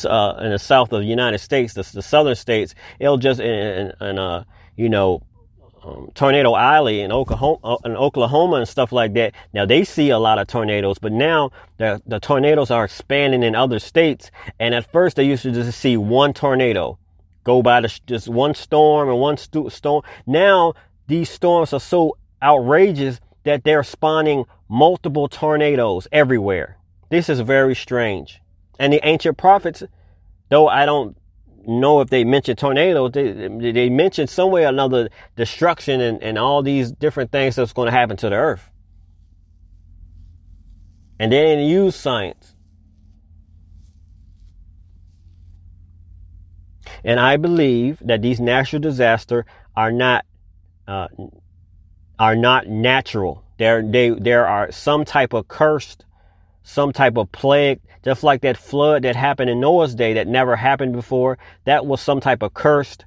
uh, 0.05 0.35
in 0.41 0.51
the 0.51 0.59
south 0.59 0.91
of 0.91 1.01
the 1.01 1.07
United 1.07 1.39
States, 1.39 1.73
the, 1.73 1.89
the 1.93 2.01
southern 2.01 2.35
states, 2.35 2.73
it'll 2.99 3.17
just 3.17 3.39
in, 3.39 3.47
in, 3.47 3.93
in 4.01 4.19
uh, 4.19 4.43
you 4.75 4.89
know, 4.89 5.21
um, 5.83 6.11
Tornado 6.13 6.55
Alley 6.55 7.01
in 7.01 7.11
Oklahoma, 7.11 7.59
uh, 7.63 7.77
in 7.85 7.95
Oklahoma 7.95 8.57
and 8.57 8.67
stuff 8.67 8.91
like 8.91 9.13
that. 9.13 9.33
Now 9.53 9.65
they 9.65 9.83
see 9.83 10.09
a 10.09 10.19
lot 10.19 10.37
of 10.37 10.47
tornadoes, 10.47 10.99
but 10.99 11.11
now 11.11 11.51
the, 11.77 12.01
the 12.05 12.19
tornadoes 12.19 12.71
are 12.71 12.85
expanding 12.85 13.43
in 13.43 13.55
other 13.55 13.79
states. 13.79 14.31
And 14.59 14.75
at 14.75 14.91
first 14.91 15.15
they 15.15 15.23
used 15.23 15.43
to 15.43 15.51
just 15.51 15.79
see 15.79 15.97
one 15.97 16.33
tornado 16.33 16.99
go 17.43 17.61
by 17.63 17.81
the, 17.81 17.99
just 18.05 18.27
one 18.27 18.53
storm 18.53 19.09
and 19.09 19.19
one 19.19 19.37
storm. 19.37 20.03
Now 20.25 20.73
these 21.07 21.29
storms 21.29 21.73
are 21.73 21.79
so 21.79 22.17
outrageous 22.41 23.19
that 23.43 23.63
they're 23.63 23.83
spawning 23.83 24.45
multiple 24.69 25.27
tornadoes 25.27 26.07
everywhere. 26.11 26.77
This 27.09 27.27
is 27.27 27.39
very 27.41 27.75
strange. 27.75 28.39
And 28.79 28.93
the 28.93 29.05
ancient 29.05 29.37
prophets, 29.37 29.83
though 30.49 30.67
I 30.67 30.85
don't 30.85 31.17
know 31.67 32.01
if 32.01 32.09
they 32.09 32.23
mentioned 32.23 32.57
tornadoes, 32.57 33.11
they, 33.11 33.31
they 33.71 33.89
mentioned 33.89 34.29
some 34.29 34.51
way 34.51 34.65
or 34.65 34.69
another 34.69 35.09
destruction 35.35 36.01
and, 36.01 36.21
and 36.23 36.37
all 36.37 36.63
these 36.63 36.91
different 36.91 37.31
things 37.31 37.55
that's 37.55 37.73
going 37.73 37.87
to 37.87 37.91
happen 37.91 38.17
to 38.17 38.29
the 38.29 38.35
earth. 38.35 38.69
And 41.19 41.31
they 41.31 41.41
didn't 41.41 41.65
use 41.67 41.95
science. 41.95 42.55
And 47.03 47.19
I 47.19 47.37
believe 47.37 47.99
that 48.05 48.21
these 48.21 48.39
natural 48.39 48.79
disasters 48.79 49.45
are 49.75 49.91
not 49.91 50.25
uh, 50.87 51.07
are 52.21 52.35
not 52.35 52.67
natural. 52.67 53.43
There, 53.57 53.81
they, 53.81 54.11
there 54.11 54.47
are 54.47 54.71
some 54.71 55.05
type 55.05 55.33
of 55.33 55.47
cursed, 55.47 56.05
some 56.63 56.93
type 56.93 57.17
of 57.17 57.31
plague, 57.31 57.79
just 58.03 58.23
like 58.23 58.41
that 58.41 58.57
flood 58.57 59.03
that 59.03 59.15
happened 59.15 59.49
in 59.49 59.59
Noah's 59.59 59.95
day 59.95 60.13
that 60.13 60.27
never 60.27 60.55
happened 60.55 60.93
before. 60.93 61.37
That 61.65 61.85
was 61.85 62.01
some 62.01 62.19
type 62.19 62.41
of 62.41 62.53
cursed, 62.53 63.05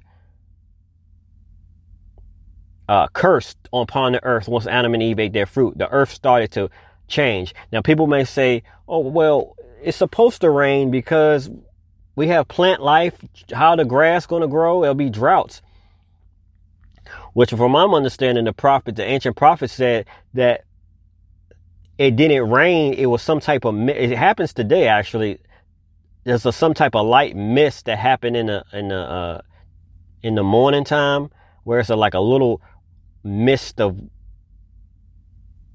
uh, 2.87 3.07
cursed 3.07 3.57
upon 3.73 4.13
the 4.13 4.23
earth 4.23 4.47
once 4.47 4.67
Adam 4.67 4.93
and 4.93 5.03
Eve 5.03 5.19
ate 5.19 5.33
their 5.33 5.45
fruit. 5.45 5.77
The 5.77 5.89
earth 5.89 6.11
started 6.11 6.51
to 6.51 6.69
change. 7.07 7.53
Now, 7.71 7.81
people 7.81 8.07
may 8.07 8.23
say, 8.23 8.63
"Oh, 8.87 8.99
well, 8.99 9.55
it's 9.81 9.97
supposed 9.97 10.41
to 10.41 10.49
rain 10.49 10.91
because 10.91 11.49
we 12.15 12.27
have 12.27 12.47
plant 12.47 12.81
life. 12.81 13.17
How 13.53 13.75
the 13.75 13.85
grass 13.85 14.25
going 14.25 14.41
to 14.41 14.47
grow? 14.47 14.83
It'll 14.83 14.95
be 14.95 15.09
droughts." 15.09 15.61
Which, 17.33 17.51
from 17.51 17.71
my 17.71 17.83
understanding, 17.83 18.45
the 18.45 18.53
prophet, 18.53 18.95
the 18.95 19.03
ancient 19.03 19.35
prophet 19.35 19.69
said 19.69 20.05
that 20.33 20.64
it 21.97 22.15
didn't 22.15 22.49
rain. 22.49 22.93
It 22.93 23.05
was 23.07 23.21
some 23.21 23.39
type 23.39 23.65
of, 23.65 23.75
it 23.89 24.17
happens 24.17 24.53
today 24.53 24.87
actually. 24.87 25.39
There's 26.23 26.45
a, 26.45 26.51
some 26.51 26.73
type 26.73 26.95
of 26.95 27.05
light 27.05 27.35
mist 27.35 27.85
that 27.85 27.99
happened 27.99 28.35
in 28.35 28.47
the, 28.47 28.63
in 28.73 28.87
the, 28.89 28.99
uh, 28.99 29.41
in 30.23 30.35
the 30.35 30.43
morning 30.43 30.83
time 30.83 31.29
where 31.63 31.79
it's 31.79 31.89
a, 31.89 31.95
like 31.95 32.13
a 32.13 32.19
little 32.19 32.61
mist 33.23 33.79
of 33.79 33.99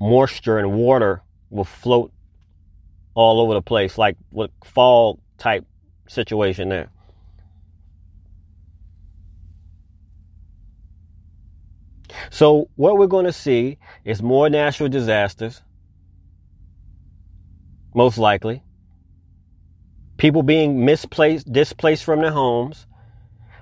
moisture 0.01 0.59
and 0.59 0.73
water 0.73 1.23
will 1.51 1.65
float 1.65 2.13
all 3.15 3.41
over 3.41 3.55
the 3.55 3.63
place, 3.63 3.99
like 3.99 4.17
with 4.31 4.51
fall 4.65 5.21
type 5.39 5.65
situation 6.09 6.69
there. 6.69 6.91
So 12.31 12.69
what 12.77 12.99
we're 12.99 13.07
going 13.07 13.27
to 13.27 13.33
see 13.33 13.79
is 14.05 14.23
more 14.23 14.51
natural 14.51 14.89
disasters, 14.89 15.63
most 17.95 18.19
likely. 18.19 18.63
People 20.17 20.43
being 20.43 20.85
misplaced, 20.85 21.51
displaced 21.51 22.05
from 22.05 22.21
their 22.21 22.31
homes, 22.31 22.87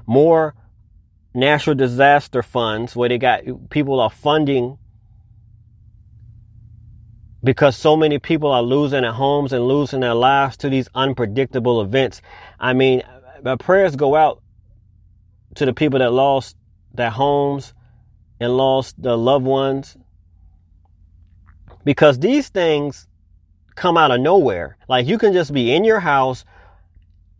more 0.07 0.55
natural 1.35 1.77
disaster 1.77 2.43
funds 2.43 2.97
where 2.97 3.09
they 3.09 3.19
got 3.19 3.43
people 3.71 4.01
are 4.01 4.11
funding 4.11 4.79
because 7.45 7.77
so 7.77 7.97
many 7.97 8.19
people 8.19 8.51
are 8.51 8.63
losing 8.63 9.03
their 9.03 9.13
homes 9.13 9.53
and 9.53 9.69
losing 9.69 10.01
their 10.01 10.15
lives 10.15 10.57
to 10.57 10.69
these 10.69 10.89
unpredictable 10.95 11.81
events. 11.81 12.21
I 12.59 12.73
mean, 12.73 13.03
my 13.43 13.55
prayers 13.57 13.95
go 13.95 14.17
out 14.17 14.43
to 15.55 15.65
the 15.65 15.73
people 15.73 16.01
that 16.01 16.13
lost 16.13 16.57
their 16.93 17.11
homes, 17.11 17.75
and 18.41 18.57
lost 18.57 19.01
their 19.01 19.17
loved 19.17 19.45
ones. 19.45 19.97
Because 21.85 22.19
these 22.19 22.49
things 22.49 23.08
come 23.79 23.97
out 23.97 24.11
of 24.11 24.21
nowhere. 24.21 24.77
Like 24.89 25.07
you 25.07 25.19
can 25.19 25.33
just 25.33 25.53
be 25.53 25.73
in 25.73 25.85
your 25.85 26.01
house 26.01 26.45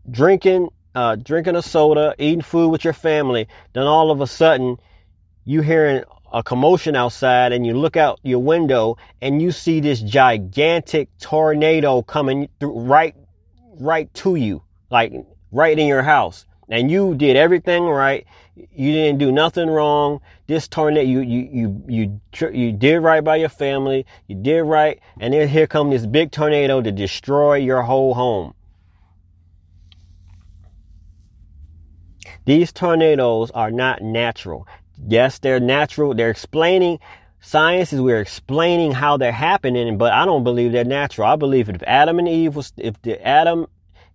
drinking 0.09 0.69
uh, 0.95 1.15
drinking 1.15 1.55
a 1.55 1.61
soda, 1.61 2.15
eating 2.17 2.41
food 2.41 2.69
with 2.69 2.83
your 2.83 2.93
family, 2.93 3.47
then 3.73 3.83
all 3.83 4.09
of 4.09 4.21
a 4.21 4.27
sudden 4.27 4.77
you 5.45 5.61
hearing 5.61 6.03
a 6.33 6.41
commotion 6.43 6.95
outside 6.95 7.51
and 7.51 7.65
you 7.65 7.73
look 7.73 7.95
out 7.95 8.19
your 8.23 8.39
window 8.39 8.97
and 9.21 9.41
you 9.41 9.51
see 9.51 9.79
this 9.79 10.01
gigantic 10.01 11.09
tornado 11.19 12.01
coming 12.01 12.49
through 12.59 12.79
right 12.79 13.15
right 13.79 14.13
to 14.13 14.35
you, 14.35 14.61
like 14.89 15.13
right 15.51 15.77
in 15.77 15.87
your 15.87 16.01
house. 16.01 16.45
And 16.69 16.91
you 16.91 17.15
did 17.15 17.35
everything 17.35 17.83
right. 17.83 18.25
You 18.55 18.91
didn't 18.91 19.19
do 19.19 19.31
nothing 19.31 19.69
wrong. 19.69 20.21
This 20.47 20.67
tornado, 20.67 21.01
you 21.07 21.21
you 21.21 21.49
you 21.51 21.83
you 21.87 22.51
you 22.51 22.71
did 22.71 22.99
right 22.99 23.23
by 23.23 23.37
your 23.37 23.49
family. 23.49 24.05
You 24.27 24.35
did 24.35 24.63
right, 24.63 24.99
and 25.19 25.33
then 25.33 25.47
here 25.47 25.67
come 25.67 25.89
this 25.89 26.05
big 26.05 26.31
tornado 26.31 26.81
to 26.81 26.91
destroy 26.91 27.55
your 27.55 27.81
whole 27.81 28.13
home. 28.13 28.53
These 32.45 32.71
tornadoes 32.71 33.51
are 33.51 33.71
not 33.71 34.01
natural. 34.01 34.67
Yes, 35.07 35.39
they're 35.39 35.59
natural. 35.59 36.13
They're 36.13 36.31
explaining 36.31 36.99
science 37.41 37.93
is 37.93 38.01
we're 38.01 38.21
explaining 38.21 38.91
how 38.91 39.17
they're 39.17 39.31
happening, 39.31 39.97
but 39.97 40.13
I 40.13 40.25
don't 40.25 40.43
believe 40.43 40.71
they're 40.71 40.83
natural. 40.83 41.27
I 41.27 41.35
believe 41.35 41.69
if 41.69 41.81
Adam 41.83 42.19
and 42.19 42.27
Eve 42.27 42.55
was, 42.55 42.73
if 42.77 43.01
the 43.01 43.25
Adam, 43.25 43.67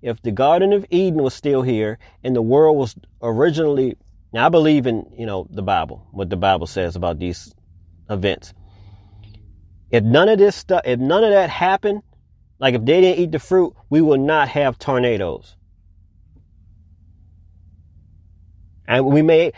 if 0.04 0.20
the 0.20 0.30
Garden 0.30 0.74
of 0.74 0.84
Eden 0.90 1.22
was 1.22 1.32
still 1.32 1.62
here 1.62 1.98
and 2.22 2.36
the 2.36 2.42
world 2.42 2.76
was 2.76 2.94
originally, 3.22 3.96
now 4.34 4.44
I 4.46 4.48
believe 4.50 4.86
in, 4.86 5.10
you 5.16 5.24
know, 5.24 5.48
the 5.50 5.62
Bible, 5.62 6.06
what 6.12 6.28
the 6.28 6.36
Bible 6.36 6.66
says 6.66 6.94
about 6.94 7.18
these 7.18 7.54
events. 8.10 8.52
If 9.90 10.04
none 10.04 10.28
of 10.28 10.38
this 10.38 10.56
stuff, 10.56 10.82
if 10.84 11.00
none 11.00 11.24
of 11.24 11.30
that 11.30 11.48
happened, 11.48 12.02
like 12.58 12.74
if 12.74 12.84
they 12.84 13.00
didn't 13.00 13.18
eat 13.18 13.32
the 13.32 13.38
fruit, 13.38 13.74
we 13.88 14.02
will 14.02 14.18
not 14.18 14.48
have 14.48 14.78
tornadoes. 14.78 15.56
And 18.86 19.06
we 19.06 19.22
may, 19.22 19.52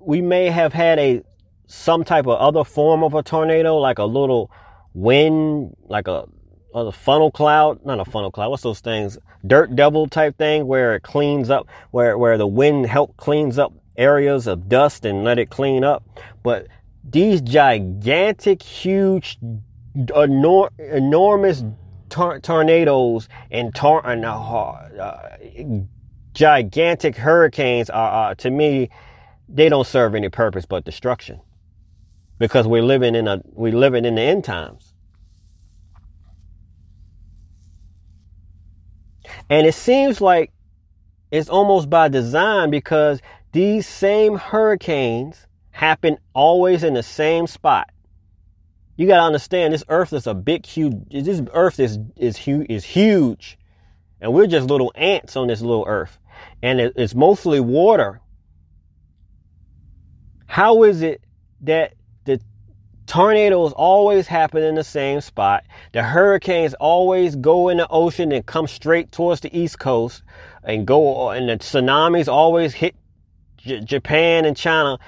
we 0.00 0.20
may 0.20 0.50
have 0.50 0.72
had 0.72 0.98
a 0.98 1.22
some 1.66 2.02
type 2.02 2.26
of 2.26 2.38
other 2.38 2.64
form 2.64 3.04
of 3.04 3.14
a 3.14 3.22
tornado, 3.22 3.76
like 3.76 3.98
a 3.98 4.04
little 4.04 4.50
wind, 4.92 5.76
like 5.84 6.08
a, 6.08 6.26
a 6.74 6.92
funnel 6.92 7.30
cloud, 7.30 7.84
not 7.84 8.00
a 8.00 8.04
funnel 8.04 8.30
cloud. 8.30 8.50
What's 8.50 8.62
those 8.62 8.80
things? 8.80 9.18
Dirt 9.46 9.76
devil 9.76 10.06
type 10.06 10.36
thing 10.36 10.66
where 10.66 10.96
it 10.96 11.02
cleans 11.02 11.50
up, 11.50 11.68
where, 11.92 12.18
where 12.18 12.36
the 12.36 12.46
wind 12.46 12.86
help 12.86 13.16
cleans 13.16 13.58
up 13.58 13.72
areas 13.96 14.46
of 14.46 14.68
dust 14.68 15.04
and 15.04 15.24
let 15.24 15.38
it 15.38 15.50
clean 15.50 15.84
up. 15.84 16.02
But 16.42 16.66
these 17.08 17.40
gigantic, 17.40 18.62
huge, 18.62 19.38
enor- 19.96 20.70
enormous 20.78 21.64
tor- 22.08 22.40
tornadoes 22.40 23.28
and, 23.50 23.74
tor- 23.74 24.04
and 24.04 24.24
uh, 24.24 24.34
uh, 24.34 25.36
gigantic 26.32 27.16
hurricanes 27.16 27.88
are, 27.90 28.30
uh, 28.30 28.34
to 28.36 28.50
me, 28.50 28.90
they 29.48 29.68
don't 29.68 29.86
serve 29.86 30.14
any 30.14 30.28
purpose 30.28 30.66
but 30.66 30.84
destruction 30.84 31.40
because 32.38 32.66
we're 32.66 32.82
living 32.82 33.14
in 33.14 33.28
a 33.28 33.40
we're 33.44 33.72
living 33.72 34.04
in 34.04 34.16
the 34.16 34.22
end 34.22 34.44
times. 34.44 34.93
And 39.50 39.66
it 39.66 39.74
seems 39.74 40.20
like 40.20 40.52
it's 41.30 41.48
almost 41.48 41.90
by 41.90 42.08
design 42.08 42.70
because 42.70 43.20
these 43.52 43.86
same 43.86 44.36
hurricanes 44.36 45.46
happen 45.70 46.18
always 46.32 46.82
in 46.82 46.94
the 46.94 47.02
same 47.02 47.46
spot. 47.46 47.90
You 48.96 49.06
got 49.06 49.16
to 49.16 49.24
understand 49.24 49.74
this 49.74 49.84
earth 49.88 50.12
is 50.12 50.26
a 50.26 50.34
big 50.34 50.64
huge 50.64 51.02
this 51.10 51.42
earth 51.52 51.80
is 51.80 51.98
is 52.16 52.36
huge 52.36 52.66
is 52.70 52.84
huge. 52.84 53.58
And 54.20 54.32
we're 54.32 54.46
just 54.46 54.68
little 54.68 54.92
ants 54.94 55.36
on 55.36 55.48
this 55.48 55.60
little 55.60 55.84
earth. 55.86 56.18
And 56.62 56.80
it's 56.80 57.14
mostly 57.14 57.60
water. 57.60 58.20
How 60.46 60.84
is 60.84 61.02
it 61.02 61.20
that 61.62 61.94
Tornadoes 63.14 63.72
always 63.74 64.26
happen 64.26 64.64
in 64.64 64.74
the 64.74 64.82
same 64.82 65.20
spot. 65.20 65.62
The 65.92 66.02
hurricanes 66.02 66.74
always 66.74 67.36
go 67.36 67.68
in 67.68 67.76
the 67.76 67.86
ocean 67.86 68.32
and 68.32 68.44
come 68.44 68.66
straight 68.66 69.12
towards 69.12 69.40
the 69.40 69.56
east 69.56 69.78
coast 69.78 70.24
and 70.64 70.84
go, 70.84 71.30
and 71.30 71.48
the 71.48 71.56
tsunamis 71.56 72.26
always 72.26 72.74
hit 72.74 72.96
J- 73.56 73.82
Japan 73.82 74.44
and 74.44 74.56
China 74.56 74.98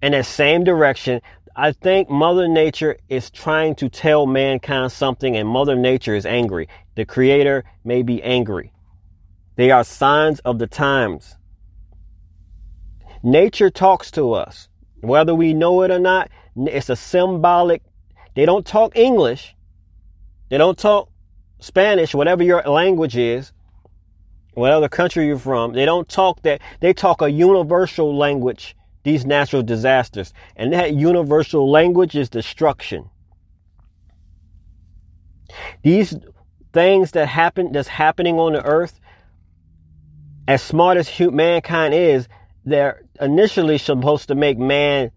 in 0.00 0.12
that 0.12 0.24
same 0.24 0.64
direction. 0.64 1.20
I 1.54 1.72
think 1.72 2.08
Mother 2.08 2.48
Nature 2.48 2.96
is 3.10 3.28
trying 3.28 3.74
to 3.74 3.90
tell 3.90 4.24
mankind 4.24 4.90
something, 4.90 5.36
and 5.36 5.46
Mother 5.46 5.76
Nature 5.76 6.14
is 6.14 6.24
angry. 6.24 6.70
The 6.94 7.04
Creator 7.04 7.64
may 7.84 8.00
be 8.00 8.22
angry. 8.22 8.72
They 9.56 9.70
are 9.70 9.84
signs 9.84 10.38
of 10.38 10.58
the 10.58 10.66
times. 10.66 11.36
Nature 13.22 13.68
talks 13.68 14.10
to 14.12 14.32
us. 14.32 14.70
Whether 15.02 15.34
we 15.34 15.52
know 15.52 15.82
it 15.82 15.90
or 15.90 15.98
not, 15.98 16.30
it's 16.66 16.88
a 16.88 16.96
symbolic. 16.96 17.82
They 18.34 18.44
don't 18.44 18.66
talk 18.66 18.96
English. 18.96 19.54
They 20.48 20.58
don't 20.58 20.78
talk 20.78 21.10
Spanish, 21.60 22.14
whatever 22.14 22.42
your 22.42 22.62
language 22.62 23.16
is, 23.16 23.52
whatever 24.54 24.88
country 24.88 25.26
you're 25.26 25.38
from. 25.38 25.72
They 25.72 25.84
don't 25.84 26.08
talk 26.08 26.42
that. 26.42 26.60
They 26.80 26.92
talk 26.92 27.22
a 27.22 27.30
universal 27.30 28.16
language, 28.16 28.76
these 29.02 29.26
natural 29.26 29.62
disasters. 29.62 30.32
And 30.56 30.72
that 30.72 30.94
universal 30.94 31.70
language 31.70 32.16
is 32.16 32.28
destruction. 32.28 33.10
These 35.82 36.16
things 36.72 37.12
that 37.12 37.28
happen, 37.28 37.72
that's 37.72 37.88
happening 37.88 38.38
on 38.38 38.52
the 38.52 38.64
earth, 38.64 39.00
as 40.46 40.62
smart 40.62 40.96
as 40.96 41.20
mankind 41.20 41.94
is, 41.94 42.28
they're 42.64 43.02
initially 43.20 43.78
supposed 43.78 44.28
to 44.28 44.34
make 44.34 44.58
man 44.58 45.10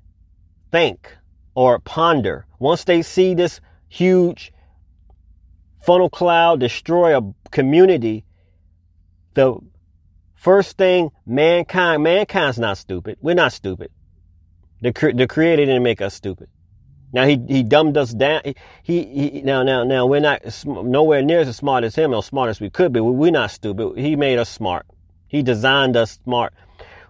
think 0.72 1.16
or 1.56 1.80
ponder. 1.80 2.46
Once 2.60 2.84
they 2.84 3.02
see 3.02 3.34
this 3.34 3.62
huge 3.88 4.54
funnel 5.82 6.10
cloud 6.10 6.60
destroy 6.60 7.18
a 7.18 7.34
community, 7.52 8.24
the 9.34 9.58
first 10.36 10.78
thing 10.78 11.12
mankind, 11.26 12.04
mankind's 12.04 12.60
not 12.60 12.78
stupid. 12.78 13.18
We're 13.22 13.36
not 13.36 13.54
stupid. 13.54 13.92
The, 14.82 14.92
the 15.16 15.28
creator 15.28 15.66
didn't 15.66 15.84
make 15.84 16.02
us 16.02 16.14
stupid. 16.14 16.50
Now 17.14 17.26
he, 17.26 17.40
he 17.48 17.64
dumbed 17.64 17.98
us 17.98 18.14
down. 18.14 18.42
He, 18.84 19.04
he, 19.04 19.42
now, 19.42 19.64
now, 19.64 19.84
now 19.84 20.06
we're 20.06 20.22
not 20.22 20.42
nowhere 20.66 21.22
near 21.22 21.42
as 21.42 21.56
smart 21.56 21.84
as 21.84 21.96
him 21.96 22.14
or 22.14 22.24
smart 22.24 22.50
as 22.50 22.62
we 22.62 22.70
could 22.70 22.94
be. 22.94 23.02
We're 23.02 23.32
not 23.32 23.52
stupid. 23.52 23.98
He 23.98 24.16
made 24.16 24.40
us 24.40 24.50
smart. 24.50 24.86
He 25.28 25.44
designed 25.44 25.98
us 25.98 26.20
smart. 26.24 26.54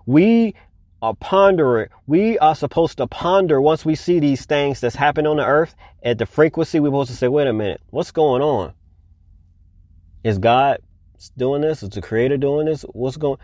We 0.06 0.56
are 1.02 1.16
pondering. 1.16 1.90
We 2.08 2.38
are 2.40 2.56
supposed 2.56 2.98
to 2.98 3.08
ponder 3.08 3.60
once 3.60 3.84
we 3.84 3.96
see 3.96 4.20
these 4.20 4.46
things 4.46 4.80
that's 4.80 4.96
happening 4.96 5.28
on 5.28 5.38
the 5.38 5.46
earth 5.46 5.76
at 6.04 6.18
the 6.18 6.26
frequency. 6.26 6.80
We're 6.80 6.90
supposed 6.90 7.12
to 7.12 7.18
say, 7.18 7.28
wait 7.28 7.48
a 7.48 7.54
minute, 7.54 7.82
what's 7.90 8.12
going 8.12 8.42
on? 8.42 8.74
Is 10.24 10.38
God 10.38 10.80
doing 11.38 11.62
this? 11.62 11.84
Is 11.84 11.90
the 11.90 12.02
creator 12.02 12.38
doing 12.38 12.68
this? 12.68 12.84
What's 12.84 13.18
going 13.18 13.40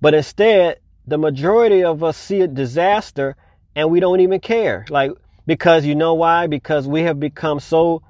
But 0.00 0.14
instead, 0.14 0.80
the 1.06 1.18
majority 1.18 1.84
of 1.84 2.04
us 2.04 2.16
see 2.16 2.42
a 2.42 2.48
disaster 2.48 3.36
and 3.74 3.90
we 3.90 4.00
don't 4.00 4.20
even 4.20 4.40
care. 4.40 4.84
Like, 4.90 5.12
because 5.46 5.86
you 5.86 5.94
know 5.94 6.14
why? 6.14 6.46
Because 6.46 6.86
we 6.86 7.02
have 7.02 7.18
become 7.18 7.60
so 7.60 8.02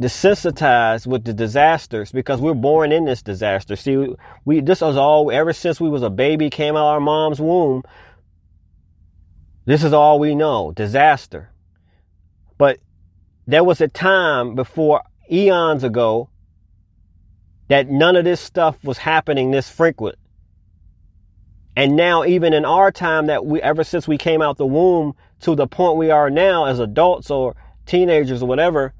desensitized 0.00 1.06
with 1.06 1.24
the 1.24 1.32
disasters 1.32 2.10
because 2.10 2.40
we're 2.40 2.54
born 2.54 2.90
in 2.90 3.04
this 3.04 3.22
disaster. 3.22 3.76
See, 3.76 4.14
we 4.44 4.60
this 4.60 4.80
was 4.80 4.96
all 4.96 5.30
ever 5.30 5.52
since 5.52 5.80
we 5.80 5.88
was 5.88 6.02
a 6.02 6.10
baby, 6.10 6.50
came 6.50 6.76
out 6.76 6.86
our 6.86 7.00
mom's 7.00 7.40
womb. 7.40 7.82
This 9.66 9.84
is 9.84 9.92
all 9.92 10.18
we 10.18 10.34
know, 10.34 10.72
disaster. 10.72 11.50
But 12.58 12.78
there 13.46 13.64
was 13.64 13.80
a 13.80 13.88
time 13.88 14.54
before 14.54 15.02
eons 15.30 15.84
ago 15.84 16.28
that 17.68 17.88
none 17.88 18.16
of 18.16 18.24
this 18.24 18.40
stuff 18.40 18.82
was 18.84 18.98
happening 18.98 19.50
this 19.50 19.70
frequent. 19.70 20.18
And 21.76 21.96
now, 21.96 22.24
even 22.24 22.52
in 22.52 22.64
our 22.64 22.92
time 22.92 23.26
that 23.26 23.44
we, 23.46 23.60
ever 23.60 23.82
since 23.82 24.06
we 24.06 24.18
came 24.18 24.42
out 24.42 24.58
the 24.58 24.66
womb 24.66 25.14
to 25.40 25.54
the 25.54 25.66
point 25.66 25.96
we 25.96 26.10
are 26.10 26.30
now 26.30 26.66
as 26.66 26.78
adults 26.78 27.30
or 27.30 27.56
teenagers 27.86 28.42
or 28.42 28.46
whatever, 28.46 28.92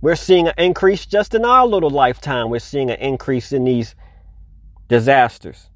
we're 0.00 0.16
seeing 0.16 0.48
an 0.48 0.54
increase 0.58 1.06
just 1.06 1.34
in 1.34 1.44
our 1.44 1.66
little 1.66 1.90
lifetime. 1.90 2.50
We're 2.50 2.58
seeing 2.58 2.90
an 2.90 3.00
increase 3.00 3.52
in 3.52 3.64
these 3.64 3.94
disasters. 4.88 5.70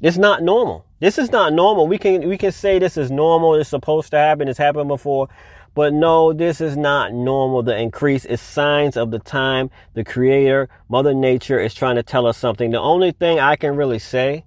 It's 0.00 0.18
not 0.18 0.42
normal. 0.42 0.84
This 1.00 1.18
is 1.18 1.30
not 1.30 1.54
normal. 1.54 1.86
We 1.86 1.96
can 1.96 2.28
we 2.28 2.36
can 2.36 2.52
say 2.52 2.78
this 2.78 2.96
is 2.98 3.10
normal. 3.10 3.54
It's 3.54 3.70
supposed 3.70 4.10
to 4.10 4.18
happen. 4.18 4.48
It's 4.48 4.58
happened 4.58 4.88
before. 4.88 5.28
But 5.74 5.92
no, 5.92 6.32
this 6.32 6.60
is 6.60 6.76
not 6.76 7.12
normal. 7.12 7.62
The 7.62 7.76
increase 7.76 8.24
is 8.24 8.40
signs 8.40 8.96
of 8.96 9.10
the 9.10 9.18
time. 9.18 9.70
The 9.94 10.04
creator, 10.04 10.68
Mother 10.88 11.14
Nature 11.14 11.58
is 11.58 11.74
trying 11.74 11.96
to 11.96 12.02
tell 12.02 12.26
us 12.26 12.38
something. 12.38 12.70
The 12.70 12.80
only 12.80 13.10
thing 13.10 13.40
I 13.40 13.56
can 13.56 13.74
really 13.74 13.98
say 13.98 14.44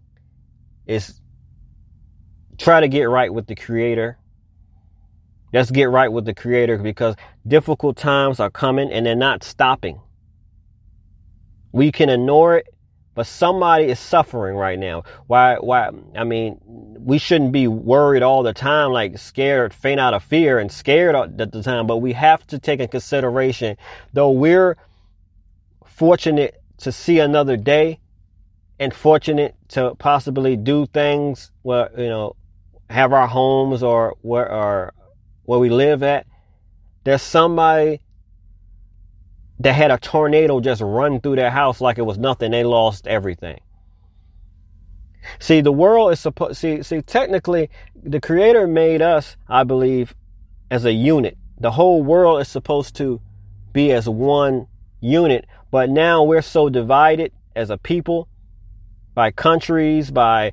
is 0.85 1.19
try 2.57 2.79
to 2.79 2.87
get 2.87 3.09
right 3.09 3.33
with 3.33 3.47
the 3.47 3.55
creator 3.55 4.17
Let's 5.53 5.71
get 5.71 5.85
right 5.85 6.11
with 6.11 6.25
the 6.25 6.33
creator 6.33 6.77
because 6.77 7.15
difficult 7.47 7.97
times 7.97 8.39
are 8.39 8.49
coming 8.49 8.91
and 8.91 9.05
they're 9.05 9.15
not 9.15 9.43
stopping. 9.43 10.01
We 11.71 11.91
can 11.91 12.09
ignore 12.09 12.57
it, 12.57 12.67
but 13.15 13.27
somebody 13.27 13.85
is 13.85 13.99
suffering 13.99 14.55
right 14.55 14.77
now. 14.77 15.03
Why, 15.27 15.55
why, 15.55 15.89
I 16.15 16.23
mean, 16.23 16.59
we 16.63 17.17
shouldn't 17.17 17.51
be 17.51 17.67
worried 17.67 18.23
all 18.23 18.43
the 18.43 18.53
time, 18.53 18.91
like 18.91 19.17
scared, 19.17 19.73
faint 19.73 19.99
out 19.99 20.13
of 20.13 20.23
fear 20.23 20.59
and 20.59 20.71
scared 20.71 21.15
at 21.15 21.51
the 21.51 21.63
time, 21.63 21.87
but 21.87 21.97
we 21.97 22.13
have 22.13 22.45
to 22.47 22.59
take 22.59 22.79
in 22.79 22.87
consideration, 22.89 23.77
though 24.13 24.31
we're 24.31 24.75
fortunate 25.85 26.61
to 26.79 26.91
see 26.91 27.19
another 27.19 27.57
day 27.57 27.99
and 28.79 28.93
fortunate 28.93 29.55
to 29.69 29.95
possibly 29.95 30.55
do 30.55 30.85
things 30.87 31.51
where, 31.63 31.89
you 31.97 32.09
know, 32.09 32.35
have 32.89 33.13
our 33.13 33.27
homes 33.27 33.81
or 33.81 34.15
where, 34.21 34.51
or 34.51 34.93
where 35.47 35.59
we 35.59 35.69
live 35.69 36.03
at. 36.03 36.27
There's 37.05 37.21
somebody 37.21 38.01
that 39.59 39.73
had 39.73 39.91
a 39.91 39.97
tornado 39.97 40.59
just 40.59 40.81
run 40.81 41.21
through 41.21 41.37
their 41.37 41.49
house 41.49 41.79
like 41.79 41.97
it 41.97 42.03
was 42.03 42.17
nothing. 42.17 42.51
They 42.51 42.65
lost 42.65 43.07
everything. 43.07 43.59
See, 45.39 45.61
the 45.61 45.71
world 45.71 46.11
is 46.11 46.19
supposed, 46.19 46.57
see, 46.57 46.83
see, 46.83 47.01
technically, 47.01 47.69
the 47.95 48.19
creator 48.19 48.67
made 48.67 49.01
us, 49.01 49.37
I 49.47 49.63
believe, 49.63 50.13
as 50.69 50.83
a 50.83 50.91
unit. 50.91 51.37
The 51.59 51.71
whole 51.71 52.03
world 52.03 52.41
is 52.41 52.49
supposed 52.49 52.95
to 52.97 53.21
be 53.71 53.91
as 53.93 54.07
one 54.07 54.67
unit, 54.99 55.45
but 55.71 55.89
now 55.89 56.23
we're 56.23 56.41
so 56.41 56.67
divided 56.67 57.31
as 57.55 57.69
a 57.69 57.77
people 57.77 58.27
by 59.15 59.31
countries, 59.31 60.11
by 60.11 60.51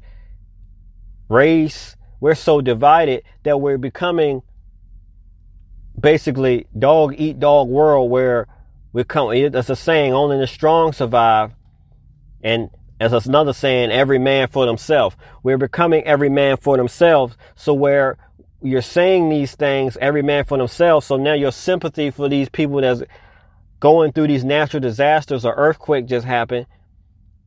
race. 1.28 1.96
We're 2.20 2.37
so 2.37 2.61
divided 2.61 3.24
that 3.42 3.61
we're 3.61 3.76
becoming 3.76 4.42
basically 6.04 6.66
dog 6.78 7.14
eat 7.16 7.40
dog 7.40 7.66
world 7.66 8.10
where 8.10 8.46
we 8.92 9.02
come. 9.02 9.50
That's 9.50 9.70
a 9.70 9.76
saying: 9.76 10.12
only 10.12 10.38
the 10.38 10.46
strong 10.46 10.92
survive, 10.92 11.52
and 12.42 12.68
as 13.00 13.26
another 13.26 13.52
saying, 13.52 13.90
every 13.90 14.18
man 14.18 14.48
for 14.48 14.66
themselves. 14.66 15.16
We're 15.42 15.58
becoming 15.58 16.04
every 16.04 16.28
man 16.28 16.56
for 16.58 16.76
themselves. 16.76 17.36
So 17.56 17.74
where 17.74 18.16
you're 18.62 18.82
saying 18.82 19.28
these 19.28 19.54
things, 19.56 19.96
every 20.00 20.22
man 20.22 20.44
for 20.44 20.56
themselves. 20.56 21.06
So 21.06 21.16
now 21.16 21.34
your 21.34 21.50
sympathy 21.52 22.10
for 22.10 22.28
these 22.28 22.48
people 22.48 22.80
that's 22.80 23.02
going 23.80 24.12
through 24.12 24.28
these 24.28 24.44
natural 24.44 24.80
disasters 24.80 25.44
or 25.44 25.54
earthquake 25.54 26.06
just 26.06 26.24
happened, 26.24 26.66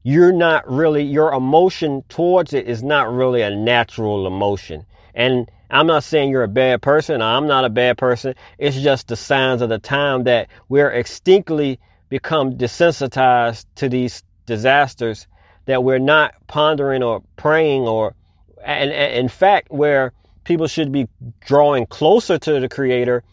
you're 0.04 0.34
not 0.34 0.70
really, 0.70 1.04
your 1.04 1.34
emotion 1.34 2.04
towards 2.10 2.54
it 2.54 2.68
is 2.68 2.84
not 2.84 3.12
really 3.12 3.42
a 3.42 3.50
natural 3.50 4.28
emotion. 4.28 4.86
And 5.16 5.50
I'm 5.70 5.88
not 5.88 6.04
saying 6.04 6.30
you're 6.30 6.44
a 6.44 6.48
bad 6.48 6.82
person. 6.82 7.22
I'm 7.22 7.48
not 7.48 7.66
a 7.66 7.70
bad 7.70 7.98
person. 7.98 8.36
It's 8.58 8.78
just 8.78 9.08
the 9.08 9.16
signs 9.16 9.62
of 9.62 9.70
the 9.70 9.80
time 9.80 10.24
that 10.24 10.50
we're 10.70 10.92
extinctly 10.92 11.78
become 12.10 12.58
desensitized 12.58 13.66
to 13.76 13.90
these 13.90 14.24
disasters 14.46 15.28
that 15.66 15.84
we're 15.84 16.00
not 16.00 16.34
pondering 16.48 17.04
or 17.04 17.22
praying 17.36 17.82
or, 17.82 18.16
and, 18.64 18.92
and 18.92 19.14
in 19.14 19.28
fact, 19.28 19.70
where 19.70 20.14
people 20.46 20.68
should 20.68 20.92
be 20.92 21.08
drawing 21.42 21.86
closer 21.86 22.38
to 22.40 22.60
the 22.60 22.70
creator, 22.70 23.24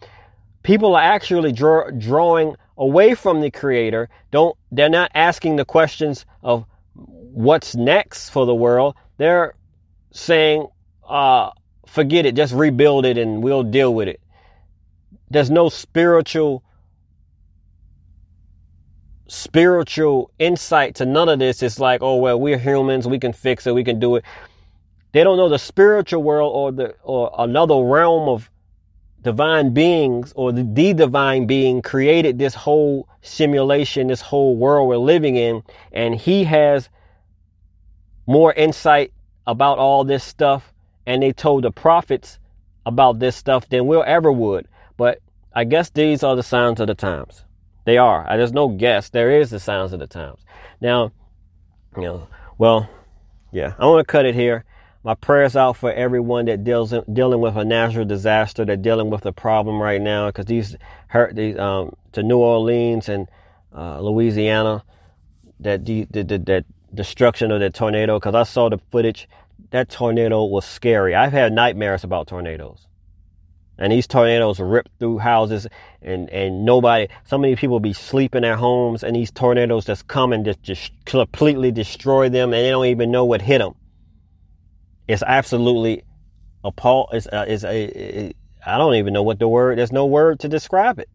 people 0.64 0.97
are 0.97 1.03
actually 1.03 1.53
draw, 1.53 1.88
drawing 1.90 2.57
away 2.77 3.14
from 3.14 3.40
the 3.40 3.51
creator. 3.51 4.09
Don't, 4.33 4.57
they're 4.73 4.88
not 4.88 5.12
asking 5.14 5.57
the 5.57 5.64
questions 5.64 6.27
of 6.42 6.66
what's 6.94 7.77
next 7.77 8.31
for 8.31 8.44
the 8.47 8.55
world. 8.55 8.97
They're 9.16 9.55
saying, 10.11 10.66
uh, 11.09 11.51
forget 11.87 12.27
it, 12.27 12.35
just 12.35 12.55
rebuild 12.55 13.07
it 13.07 13.18
and 13.18 13.42
we'll 13.42 13.62
deal 13.62 13.94
with 13.94 14.09
it. 14.09 14.20
There's 15.31 15.51
no 15.51 15.68
spiritual 15.68 16.62
spiritual 19.27 20.31
insight 20.38 20.94
to 20.97 21.07
none 21.07 21.29
of 21.29 21.38
this. 21.38 21.62
It's 21.62 21.79
like, 21.79 22.03
oh 22.03 22.16
well, 22.16 22.38
we're 22.38 22.59
humans, 22.59 23.09
we 23.09 23.18
can 23.18 23.33
fix 23.33 23.66
it, 23.66 23.75
we 23.75 23.85
can 23.85 23.99
do 23.99 24.16
it. 24.16 24.25
They 25.12 25.25
don't 25.25 25.37
know 25.37 25.49
the 25.49 25.59
spiritual 25.59 26.23
world 26.23 26.53
or 26.55 26.73
the 26.73 26.94
or 27.03 27.35
another 27.38 27.83
realm 27.83 28.29
of 28.29 28.51
divine 29.23 29.73
beings 29.73 30.33
or 30.37 30.53
the, 30.53 30.62
the 30.62 30.92
divine 30.92 31.47
being 31.47 31.81
created 31.81 32.38
this 32.38 32.55
whole 32.55 33.09
simulation, 33.23 34.09
this 34.09 34.20
whole 34.20 34.57
world 34.57 34.88
we're 34.88 34.99
living 34.99 35.37
in, 35.37 35.62
and 35.92 36.14
he 36.14 36.44
has 36.44 36.90
more 38.27 38.53
insight 38.53 39.12
about 39.47 39.79
all 39.79 40.05
this 40.05 40.23
stuff, 40.23 40.73
and 41.07 41.23
they 41.23 41.33
told 41.33 41.64
the 41.64 41.71
prophets 41.71 42.38
about 42.87 43.19
this 43.19 43.37
stuff 43.37 43.69
than 43.69 43.87
we'll 43.87 44.05
ever 44.07 44.33
would. 44.33 44.69
But 44.97 45.21
I 45.53 45.64
guess 45.64 45.90
these 45.90 46.23
are 46.23 46.37
the 46.37 46.43
signs 46.43 46.81
of 46.81 46.87
the 46.87 46.95
times. 46.95 47.45
They 47.85 47.99
are. 47.99 48.27
There's 48.37 48.53
no 48.53 48.69
guess. 48.69 49.11
There 49.11 49.40
is 49.40 49.51
the 49.51 49.61
signs 49.61 49.93
of 49.93 50.01
the 50.01 50.07
times. 50.07 50.40
Now, 50.81 51.12
you 51.97 52.03
know, 52.03 52.29
well, 52.59 52.88
yeah, 53.53 53.75
I 53.79 53.87
want 53.87 54.07
to 54.07 54.11
cut 54.11 54.27
it 54.27 54.35
here 54.35 54.64
my 55.05 55.14
prayers 55.14 55.55
out 55.55 55.77
for 55.77 55.93
everyone 55.93 56.47
that 56.47 56.64
deals 56.64 56.93
in, 56.93 57.05
dealing 57.12 57.40
with 57.40 57.57
a 57.57 57.64
natural 57.64 58.07
disaster, 58.07 58.64
that 58.64 58.81
dealing 58.81 59.11
with 59.11 59.27
a 59.27 59.33
problem 59.33 59.81
right 59.81 60.01
now, 60.01 60.29
because 60.29 60.47
these 60.47 60.77
hurt 61.09 61.37
these 61.37 61.59
um, 61.59 61.95
to 62.12 62.23
New 62.23 62.38
Orleans 62.38 63.09
and 63.11 63.29
uh, 63.77 64.01
Louisiana, 64.01 64.83
that 65.61 65.85
the, 65.85 66.07
the, 66.11 66.25
the, 66.25 66.38
that 66.38 66.64
destruction 66.95 67.51
of 67.51 67.61
that 67.61 67.75
tornado. 67.75 68.19
Because 68.19 68.35
I 68.35 68.45
saw 68.45 68.71
the 68.71 68.79
footage, 68.90 69.29
that 69.74 69.90
tornado 69.90 70.44
was 70.44 70.64
scary. 70.64 71.14
I've 71.14 71.32
had 71.32 71.52
nightmares 71.52 72.04
about 72.04 72.28
tornadoes, 72.28 72.87
and 73.76 73.92
these 73.92 74.06
tornadoes 74.06 74.58
rip 74.60 74.88
through 74.98 75.18
houses, 75.18 75.66
and 76.00 76.30
and 76.30 76.64
nobody. 76.64 77.08
So 77.24 77.37
many 77.37 77.56
people 77.56 77.80
be 77.80 77.92
sleeping 77.92 78.44
at 78.44 78.58
homes, 78.58 79.04
and 79.04 79.14
these 79.14 79.30
tornadoes 79.30 79.84
just 79.84 80.08
come 80.08 80.32
and 80.32 80.44
just 80.44 80.62
just 80.62 80.92
completely 81.04 81.72
destroy 81.72 82.28
them, 82.28 82.52
and 82.54 82.64
they 82.64 82.70
don't 82.70 82.87
even 82.87 83.10
know 83.10 83.24
what 83.24 83.42
hit 83.42 83.58
them 83.58 83.74
it's 85.06 85.22
absolutely 85.22 86.02
appall. 86.62 87.08
It's, 87.12 87.26
uh, 87.26 87.44
it's 87.46 87.64
a, 87.64 87.84
it, 87.84 88.37
I 88.64 88.78
don't 88.78 88.94
even 88.94 89.12
know 89.12 89.22
what 89.22 89.38
the 89.38 89.48
word. 89.48 89.78
There's 89.78 89.92
no 89.92 90.06
word 90.06 90.40
to 90.40 90.48
describe 90.48 90.98
it. 90.98 91.08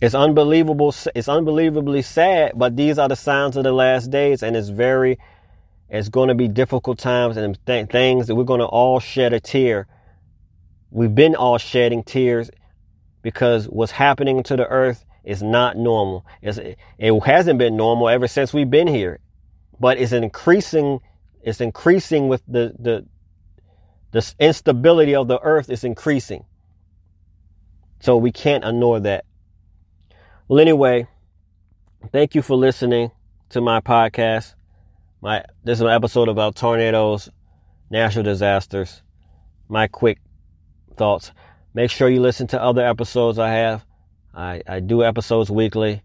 It's 0.00 0.14
unbelievable. 0.14 0.94
It's 1.14 1.28
unbelievably 1.28 2.02
sad, 2.02 2.52
but 2.54 2.76
these 2.76 2.98
are 2.98 3.08
the 3.08 3.16
signs 3.16 3.56
of 3.56 3.64
the 3.64 3.72
last 3.72 4.10
days, 4.10 4.42
and 4.42 4.56
it's 4.56 4.68
very. 4.68 5.18
It's 5.90 6.08
going 6.08 6.28
to 6.28 6.34
be 6.34 6.48
difficult 6.48 6.98
times 6.98 7.36
and 7.36 7.58
th- 7.66 7.88
things 7.88 8.28
that 8.28 8.34
we're 8.34 8.44
going 8.44 8.60
to 8.60 8.66
all 8.66 9.00
shed 9.00 9.32
a 9.32 9.40
tear. 9.40 9.86
We've 10.90 11.14
been 11.14 11.34
all 11.34 11.58
shedding 11.58 12.02
tears 12.02 12.50
because 13.22 13.66
what's 13.66 13.92
happening 13.92 14.42
to 14.44 14.56
the 14.56 14.66
earth 14.66 15.04
is 15.24 15.42
not 15.42 15.76
normal. 15.76 16.24
It's, 16.40 16.58
it 16.58 17.24
hasn't 17.24 17.58
been 17.58 17.76
normal 17.76 18.08
ever 18.08 18.28
since 18.28 18.54
we've 18.54 18.70
been 18.70 18.86
here, 18.86 19.18
but 19.78 19.98
it's 19.98 20.12
increasing 20.12 21.00
it's 21.42 21.60
increasing 21.60 22.28
with 22.28 22.42
the, 22.46 22.74
the, 22.78 23.06
the 24.12 24.34
instability 24.38 25.14
of 25.14 25.28
the 25.28 25.40
earth 25.40 25.70
is 25.70 25.84
increasing. 25.84 26.44
So 28.00 28.16
we 28.16 28.32
can't 28.32 28.64
ignore 28.64 29.00
that. 29.00 29.24
Well, 30.48 30.60
anyway, 30.60 31.06
thank 32.12 32.34
you 32.34 32.42
for 32.42 32.56
listening 32.56 33.10
to 33.50 33.60
my 33.60 33.80
podcast. 33.80 34.54
My 35.22 35.44
this 35.64 35.78
is 35.78 35.82
an 35.82 35.88
episode 35.88 36.28
about 36.28 36.56
tornadoes, 36.56 37.28
natural 37.90 38.24
disasters. 38.24 39.02
My 39.68 39.86
quick 39.86 40.18
thoughts. 40.96 41.32
Make 41.74 41.90
sure 41.90 42.08
you 42.08 42.20
listen 42.20 42.46
to 42.48 42.62
other 42.62 42.84
episodes 42.86 43.38
I 43.38 43.50
have. 43.50 43.84
I, 44.34 44.62
I 44.66 44.80
do 44.80 45.04
episodes 45.04 45.50
weekly, 45.50 46.02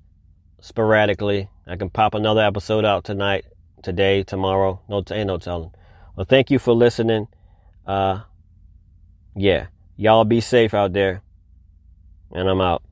sporadically. 0.62 1.49
I 1.65 1.75
can 1.75 1.89
pop 1.89 2.13
another 2.13 2.41
episode 2.41 2.86
out 2.86 3.04
tonight 3.04 3.45
today, 3.82 4.23
tomorrow. 4.23 4.82
No, 4.89 5.04
ain't 5.12 5.28
no 5.28 5.38
telling. 5.38 5.71
Well, 6.15 6.25
thank 6.28 6.51
you 6.51 6.60
for 6.60 6.73
listening. 6.73 7.28
Uh, 7.88 8.21
yeah, 9.36 9.67
y'all 9.95 10.25
be 10.25 10.41
safe 10.41 10.73
out 10.73 10.93
there. 10.93 11.21
And 12.32 12.49
I'm 12.49 12.62
out. 12.62 12.84